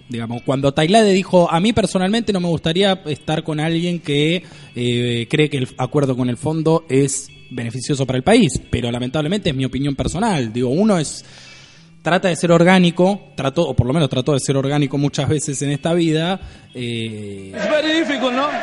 Digamos, 0.08 0.44
cuando 0.44 0.74
Tailade 0.74 1.12
dijo, 1.14 1.50
a 1.52 1.60
mí 1.60 1.74
personalmente 1.74 2.32
no 2.32 2.40
me 2.40 2.48
gustaría 2.48 3.02
estar 3.06 3.44
con 3.44 3.60
alguien 3.60 4.00
que 4.00 4.44
eh, 4.76 5.28
cree 5.30 5.50
que 5.50 5.58
el 5.58 5.70
acuerdo 5.78 6.16
con 6.16 6.30
el 6.30 6.38
fondo 6.38 6.86
es 6.90 7.28
beneficioso 7.50 8.06
para 8.06 8.18
el 8.18 8.24
país, 8.24 8.62
pero 8.70 8.92
lamentablemente 8.92 9.50
es 9.50 9.56
mi 9.56 9.66
opinión 9.66 9.96
personal. 9.96 10.54
Digo, 10.54 10.70
uno 10.70 10.98
es 11.00 11.26
trata 12.06 12.28
de 12.28 12.36
ser 12.36 12.52
orgánico, 12.52 13.32
trató, 13.36 13.64
o 13.64 13.76
por 13.76 13.88
lo 13.88 13.94
menos 13.94 14.10
trató 14.10 14.34
de 14.34 14.40
ser 14.40 14.56
orgánico 14.58 14.96
muchas 15.00 15.28
veces 15.28 15.60
en 15.64 15.72
esta 15.72 15.92
vida. 15.96 16.40
eh, 16.76 17.52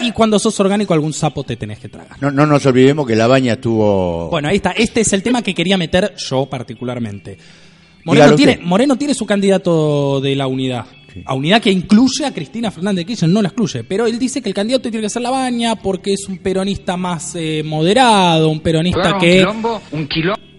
Y 0.01 0.13
cuando 0.13 0.39
sos 0.39 0.59
orgánico, 0.61 0.95
algún 0.95 1.13
sapo 1.13 1.43
te 1.43 1.57
tenés 1.57 1.81
que 1.81 1.89
tragar. 1.89 2.23
No, 2.23 2.31
no 2.31 2.47
nos 2.47 2.65
olvidemos 2.67 3.05
que 3.05 3.17
la 3.17 3.27
baña 3.27 3.55
estuvo. 3.55 4.29
Bueno, 4.31 4.49
ahí 4.49 4.57
está. 4.57 4.71
Este 4.71 5.01
es 5.01 5.13
el 5.13 5.25
tema 5.25 5.43
que 5.43 5.55
quería 5.55 5.77
meter 5.77 6.15
yo 6.17 6.47
particularmente. 6.47 7.37
Moreno 8.05 8.25
Dígalo 8.27 8.37
tiene, 8.37 8.53
usted. 8.53 8.65
Moreno 8.65 8.97
tiene 8.97 9.15
su 9.15 9.27
candidato 9.27 10.21
de 10.21 10.37
la 10.37 10.47
unidad. 10.47 10.87
A 11.25 11.35
unidad 11.35 11.61
que 11.63 11.71
incluye 11.71 12.25
a 12.25 12.33
Cristina 12.33 12.71
Fernández 12.71 13.03
de 13.03 13.07
Kirchner, 13.07 13.31
no 13.31 13.43
la 13.43 13.49
excluye. 13.49 13.85
Pero 13.85 14.07
él 14.07 14.19
dice 14.19 14.41
que 14.43 14.49
el 14.49 14.55
candidato 14.55 14.91
tiene 14.91 15.01
que 15.03 15.11
ser 15.11 15.23
la 15.23 15.31
baña 15.31 15.77
porque 15.77 16.13
es 16.13 16.27
un 16.29 16.39
peronista 16.39 16.97
más 16.97 17.35
eh, 17.35 17.63
moderado, 17.65 18.49
un 18.49 18.61
peronista 18.61 19.03
que. 19.19 19.41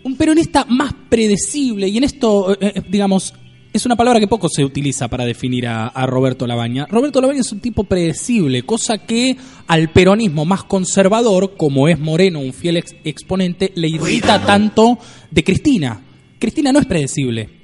un 0.04 0.16
peronista 0.18 0.66
más 0.70 0.94
predecible. 1.10 1.88
Y 1.88 1.98
en 1.98 2.04
esto, 2.04 2.54
eh, 2.54 2.74
eh, 2.76 2.82
digamos, 2.90 3.34
es 3.72 3.86
una 3.88 3.96
palabra 3.96 4.20
que 4.20 4.28
poco 4.28 4.48
se 4.50 4.64
utiliza 4.64 5.08
para 5.08 5.26
definir 5.26 5.66
a, 5.66 5.88
a 5.88 6.06
Roberto 6.06 6.46
Labaña. 6.46 6.86
Roberto 6.90 7.20
Labaña 7.22 7.40
es 7.42 7.52
un 7.52 7.60
tipo 7.60 7.86
predecible, 7.86 8.64
cosa 8.64 9.00
que 9.00 9.36
al 9.66 9.90
peronismo 9.92 10.46
más 10.46 10.64
conservador, 10.66 11.56
como 11.58 11.88
es 11.88 11.98
Moreno, 12.00 12.40
un 12.40 12.54
fiel 12.54 12.78
ex- 12.78 12.96
exponente, 13.04 13.72
le 13.76 13.88
irrita 13.88 14.46
tanto 14.46 15.00
de 15.32 15.44
Cristina. 15.44 16.02
Cristina 16.38 16.72
no 16.72 16.80
es 16.80 16.86
predecible. 16.86 17.63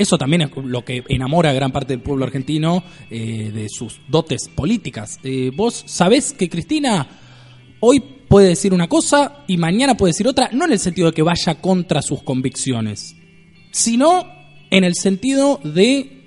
Eso 0.00 0.16
también 0.16 0.40
es 0.40 0.50
lo 0.56 0.82
que 0.82 1.04
enamora 1.10 1.50
a 1.50 1.52
gran 1.52 1.72
parte 1.72 1.92
del 1.92 2.00
pueblo 2.00 2.24
argentino 2.24 2.82
eh, 3.10 3.50
de 3.52 3.66
sus 3.68 4.00
dotes 4.08 4.48
políticas. 4.48 5.20
Eh, 5.22 5.50
vos 5.54 5.82
sabés 5.86 6.32
que 6.32 6.48
Cristina 6.48 7.06
hoy 7.80 8.00
puede 8.26 8.48
decir 8.48 8.72
una 8.72 8.88
cosa 8.88 9.44
y 9.46 9.58
mañana 9.58 9.98
puede 9.98 10.12
decir 10.14 10.26
otra, 10.26 10.48
no 10.54 10.64
en 10.64 10.72
el 10.72 10.78
sentido 10.78 11.08
de 11.08 11.12
que 11.12 11.20
vaya 11.20 11.56
contra 11.60 12.00
sus 12.00 12.22
convicciones, 12.22 13.14
sino 13.72 14.24
en 14.70 14.84
el 14.84 14.94
sentido 14.94 15.60
de 15.64 16.22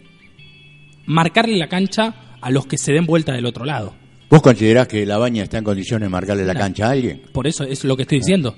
marcarle 1.07 1.57
la 1.57 1.67
cancha 1.67 2.13
a 2.41 2.51
los 2.51 2.67
que 2.67 2.77
se 2.77 2.93
den 2.93 3.07
vuelta 3.07 3.33
del 3.33 3.47
otro 3.47 3.65
lado. 3.65 3.95
¿Vos 4.29 4.43
considerás 4.43 4.87
que 4.87 5.03
la 5.05 5.17
baña 5.17 5.41
está 5.41 5.57
en 5.57 5.63
condiciones 5.63 6.05
de 6.05 6.09
marcarle 6.11 6.45
la 6.45 6.53
No. 6.53 6.59
cancha 6.59 6.87
a 6.87 6.91
alguien? 6.91 7.23
Por 7.31 7.47
eso 7.47 7.63
es 7.63 7.83
lo 7.83 7.95
que 7.95 8.03
estoy 8.03 8.19
diciendo. 8.19 8.55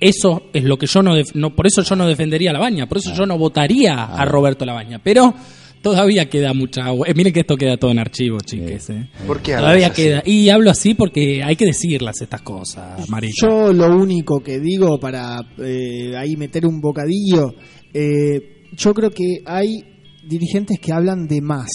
Eso 0.00 0.44
es 0.54 0.64
lo 0.64 0.78
que 0.78 0.86
yo 0.86 1.02
no, 1.02 1.12
no 1.34 1.54
por 1.54 1.66
eso 1.66 1.82
yo 1.82 1.94
no 1.94 2.06
defendería 2.08 2.50
a 2.50 2.52
Labaña, 2.54 2.88
por 2.88 2.98
eso 2.98 3.12
yo 3.14 3.26
no 3.26 3.36
votaría 3.36 3.94
a 4.04 4.24
Roberto 4.24 4.64
Labaña, 4.64 4.98
pero 5.02 5.34
todavía 5.82 6.28
queda 6.30 6.54
mucha 6.54 6.84
agua. 6.86 7.06
Eh, 7.08 7.14
miren 7.14 7.32
que 7.34 7.40
esto 7.40 7.56
queda 7.56 7.76
todo 7.76 7.90
en 7.90 7.98
archivo, 7.98 8.38
chiques. 8.44 8.88
eh. 8.90 9.08
¿Por 9.26 9.40
qué 9.42 9.54
Todavía 9.56 9.88
así? 9.88 10.02
queda. 10.02 10.22
Y 10.24 10.48
hablo 10.48 10.70
así 10.70 10.94
porque 10.94 11.42
hay 11.44 11.54
que 11.56 11.66
decirlas 11.66 12.20
estas 12.22 12.40
cosas, 12.42 13.08
Marita. 13.10 13.34
Yo 13.46 13.72
lo 13.74 13.94
único 13.94 14.40
que 14.40 14.58
digo 14.58 14.98
para 14.98 15.38
eh, 15.58 16.16
ahí 16.16 16.36
meter 16.36 16.66
un 16.66 16.80
bocadillo, 16.80 17.54
eh, 17.92 18.64
yo 18.72 18.94
creo 18.94 19.10
que 19.10 19.42
hay 19.44 19.84
dirigentes 20.26 20.78
que 20.80 20.92
hablan 20.92 21.26
de 21.26 21.40
más. 21.42 21.70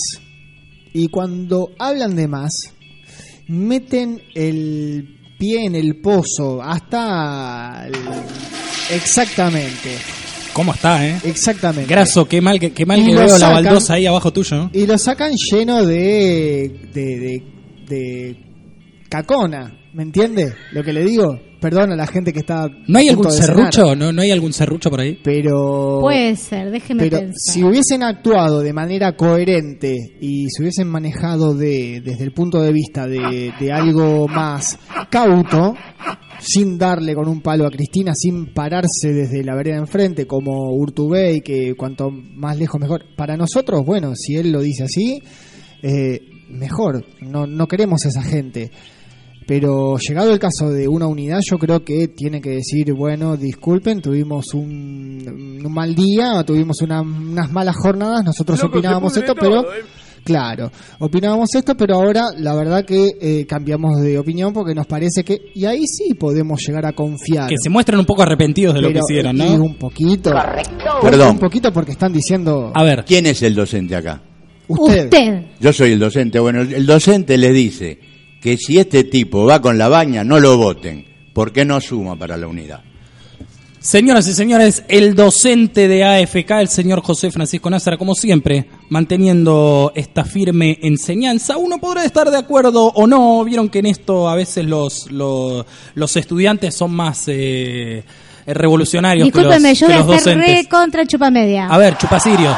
Y 0.94 1.10
cuando 1.10 1.72
hablan 1.78 2.16
de 2.16 2.28
más, 2.28 2.74
meten 3.48 4.22
el 4.34 5.18
pie 5.38 5.66
en 5.66 5.76
el 5.76 5.98
pozo 5.98 6.62
hasta... 6.62 7.86
el- 7.88 7.94
Exactamente, 8.96 9.98
¿Cómo 10.54 10.74
está, 10.74 11.06
eh? 11.06 11.18
exactamente. 11.26 11.90
Graso, 11.92 12.28
qué 12.28 12.40
mal 12.40 12.60
que, 12.60 12.72
qué 12.72 12.86
mal 12.86 13.00
Y 13.00 13.06
que 13.08 13.16
veo 13.16 13.38
la 13.38 13.50
baldosa 13.50 13.96
ahí 13.96 14.06
abajo 14.06 14.32
tuyo. 14.32 14.56
¿no? 14.56 14.70
Y 14.74 14.86
lo 14.86 14.98
sacan 14.98 15.34
lleno 15.36 15.86
de, 15.86 16.90
de, 16.94 17.02
de, 17.20 17.44
de 17.90 18.38
cacona, 19.10 19.76
¿me 19.96 20.04
entiende? 20.04 20.54
Lo 20.74 20.84
que 20.84 20.92
le 20.92 21.06
digo. 21.06 21.40
Perdón 21.62 21.94
a 21.94 21.96
la 21.96 22.06
gente 22.06 22.34
que 22.34 22.40
está... 22.40 22.68
¿No 22.88 23.00
hay 23.00 23.08
algún 23.10 23.32
serrucho? 23.32 23.96
¿No, 23.96 24.12
¿No 24.12 24.22
hay 24.22 24.30
algún 24.30 24.52
serrucho 24.52 24.90
por 24.92 25.00
ahí? 25.00 25.18
Pero... 25.24 26.00
Puede 26.02 26.36
ser, 26.36 26.70
déjeme 26.70 27.04
Pero 27.04 27.20
pensar. 27.20 27.34
si 27.54 27.64
hubiesen 27.64 28.04
actuado 28.04 28.60
de 28.60 28.74
manera 28.74 29.16
coherente 29.16 29.96
y 30.20 30.48
se 30.50 30.62
hubiesen 30.62 30.90
manejado 30.90 31.56
de, 31.56 32.02
desde 32.04 32.26
el 32.26 32.34
punto 32.34 32.62
de 32.62 32.72
vista 32.74 33.08
de, 33.08 33.52
de 33.60 33.72
algo 33.72 34.28
más 34.28 34.78
cauto, 35.10 35.74
sin 36.40 36.78
darle 36.78 37.16
con 37.16 37.28
un 37.28 37.42
palo 37.42 37.66
a 37.66 37.72
Cristina, 37.72 38.14
sin 38.14 38.54
pararse 38.54 39.14
desde 39.14 39.44
la 39.44 39.56
vereda 39.56 39.78
enfrente, 39.78 40.28
como 40.28 40.72
Urtubey, 40.76 41.40
que 41.42 41.74
cuanto 41.76 42.12
más 42.12 42.60
lejos 42.60 42.80
mejor. 42.80 43.06
Para 43.16 43.38
nosotros, 43.38 43.84
bueno, 43.86 44.14
si 44.16 44.36
él 44.36 44.52
lo 44.52 44.62
dice 44.62 44.84
así, 44.84 45.20
eh, 45.82 46.20
mejor. 46.50 47.06
No, 47.22 47.48
no 47.48 47.66
queremos 47.68 48.06
esa 48.06 48.22
gente. 48.22 48.70
Pero 49.48 49.98
llegado 49.98 50.32
el 50.34 50.40
caso 50.40 50.70
de 50.72 50.88
una 50.88 51.06
unidad, 51.08 51.40
yo 51.50 51.58
creo 51.58 51.84
que 51.84 52.08
tiene 52.08 52.42
que 52.42 52.50
decir, 52.50 52.92
bueno, 52.94 53.38
disculpen, 53.38 54.02
tuvimos 54.02 54.54
un, 54.56 55.62
un 55.64 55.74
mal 55.74 55.94
día, 55.94 56.44
tuvimos 56.44 56.82
una- 56.82 57.02
unas 57.02 57.52
malas 57.52 57.76
jornadas, 57.78 58.24
nosotros 58.26 58.64
opinábamos 58.64 59.16
esto, 59.18 59.36
pero... 59.36 59.64
Claro, 60.24 60.72
opinábamos 60.98 61.54
esto, 61.54 61.78
pero 61.78 61.98
ahora 61.98 62.24
la 62.40 62.56
verdad 62.56 62.84
que 62.84 63.12
eh, 63.22 63.46
cambiamos 63.48 64.02
de 64.02 64.18
opinión 64.18 64.54
porque 64.54 64.74
nos 64.74 64.88
parece 64.88 65.24
que... 65.24 65.40
Y 65.54 65.66
ahí 65.66 65.86
sí 65.86 66.16
podemos 66.16 66.60
llegar 66.66 66.84
a 66.88 66.94
confiar. 66.94 67.48
Que 67.48 67.58
se 67.62 67.70
muestran 67.70 68.00
un 68.00 68.08
poco 68.08 68.24
arrepentidos 68.24 68.74
de 68.74 68.82
lo 68.82 68.88
que 68.92 69.02
hicieron, 69.08 69.36
y 69.36 69.56
¿no? 69.56 69.64
un 69.64 69.76
poquito. 69.76 70.32
Perdón. 71.04 71.30
Un 71.34 71.38
poquito 71.38 71.72
porque 71.72 71.92
están 71.92 72.12
diciendo... 72.12 72.72
A 72.74 72.84
ver, 72.84 73.06
¿Quién 73.06 73.28
es 73.28 73.44
el 73.44 73.54
docente 73.54 73.96
acá? 73.96 74.20
Usted. 74.68 75.04
Usted. 75.04 75.46
Yo 75.60 75.72
soy 75.72 75.92
el 75.92 76.00
docente. 76.00 76.40
Bueno, 76.40 76.62
el 76.62 76.74
el 76.74 76.86
docente 76.88 77.38
le 77.38 77.52
dice 77.52 78.00
que 78.42 78.58
si 78.58 78.78
este 78.78 79.04
tipo 79.04 79.46
va 79.46 79.62
con 79.62 79.78
la 79.78 79.90
baña, 79.90 80.24
no 80.24 80.40
lo 80.40 80.58
voten, 80.58 81.06
porque 81.34 81.66
no 81.66 81.82
suma 81.82 82.16
para 82.16 82.38
la 82.38 82.48
unidad. 82.48 82.82
Señoras 83.86 84.28
y 84.28 84.34
señores, 84.34 84.84
el 84.88 85.14
docente 85.14 85.88
de 85.88 86.04
AFK, 86.04 86.50
el 86.60 86.70
señor 86.70 87.04
José 87.04 87.30
Francisco 87.30 87.70
Názara, 87.70 87.98
como 87.98 88.16
siempre, 88.16 88.66
manteniendo 88.90 89.92
esta 89.94 90.26
firme 90.26 90.80
enseñanza. 90.82 91.58
Uno 91.58 91.78
podrá 91.78 92.04
estar 92.04 92.32
de 92.32 92.38
acuerdo 92.38 92.86
o 92.86 93.06
no. 93.06 93.44
Vieron 93.44 93.70
que 93.70 93.80
en 93.80 93.86
esto 93.86 94.28
a 94.28 94.34
veces 94.34 94.66
los, 94.66 95.12
los, 95.12 95.68
los 95.94 96.18
estudiantes 96.18 96.74
son 96.74 96.96
más 96.96 97.26
eh, 97.28 98.04
revolucionarios 98.48 99.30
que 99.32 99.42
los, 99.44 99.62
yo 99.80 99.88
que 99.88 100.02
voy 100.02 100.16
a 100.16 100.18
estar 100.18 100.34
docentes. 100.34 100.64
re 100.64 100.68
contra 100.68 101.06
chupamedia. 101.06 101.68
A 101.68 101.78
ver, 101.78 101.96
Chupacirio. 101.96 102.58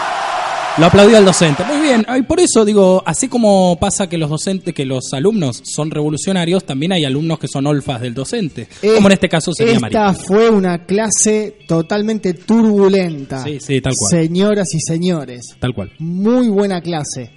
Lo 0.79 0.85
aplaudió 0.85 1.17
al 1.17 1.25
docente. 1.25 1.63
Muy 1.65 1.81
bien. 1.81 2.05
Y 2.17 2.21
por 2.21 2.39
eso 2.39 2.63
digo, 2.63 3.01
así 3.05 3.27
como 3.27 3.77
pasa 3.79 4.07
que 4.07 4.17
los 4.17 4.29
docentes, 4.29 4.75
que 4.75 4.85
los 4.85 5.11
alumnos 5.13 5.61
son 5.63 5.89
revolucionarios, 5.89 6.65
también 6.65 6.91
hay 6.91 7.03
alumnos 7.03 7.39
que 7.39 7.47
son 7.47 7.65
olfas 7.65 7.99
del 7.99 8.13
docente. 8.13 8.67
como 8.95 9.07
en 9.07 9.13
este 9.13 9.27
caso 9.27 9.51
sería 9.53 9.75
Esta 9.75 10.13
fue 10.13 10.49
una 10.51 10.85
clase 10.85 11.57
totalmente 11.67 12.33
turbulenta. 12.35 13.43
Sí, 13.43 13.57
sí, 13.59 13.81
tal 13.81 13.93
cual. 13.97 14.11
Señoras 14.11 14.73
y 14.75 14.79
señores, 14.79 15.55
Tal 15.59 15.73
cual. 15.73 15.91
muy 15.97 16.47
buena 16.49 16.81
clase. 16.81 17.31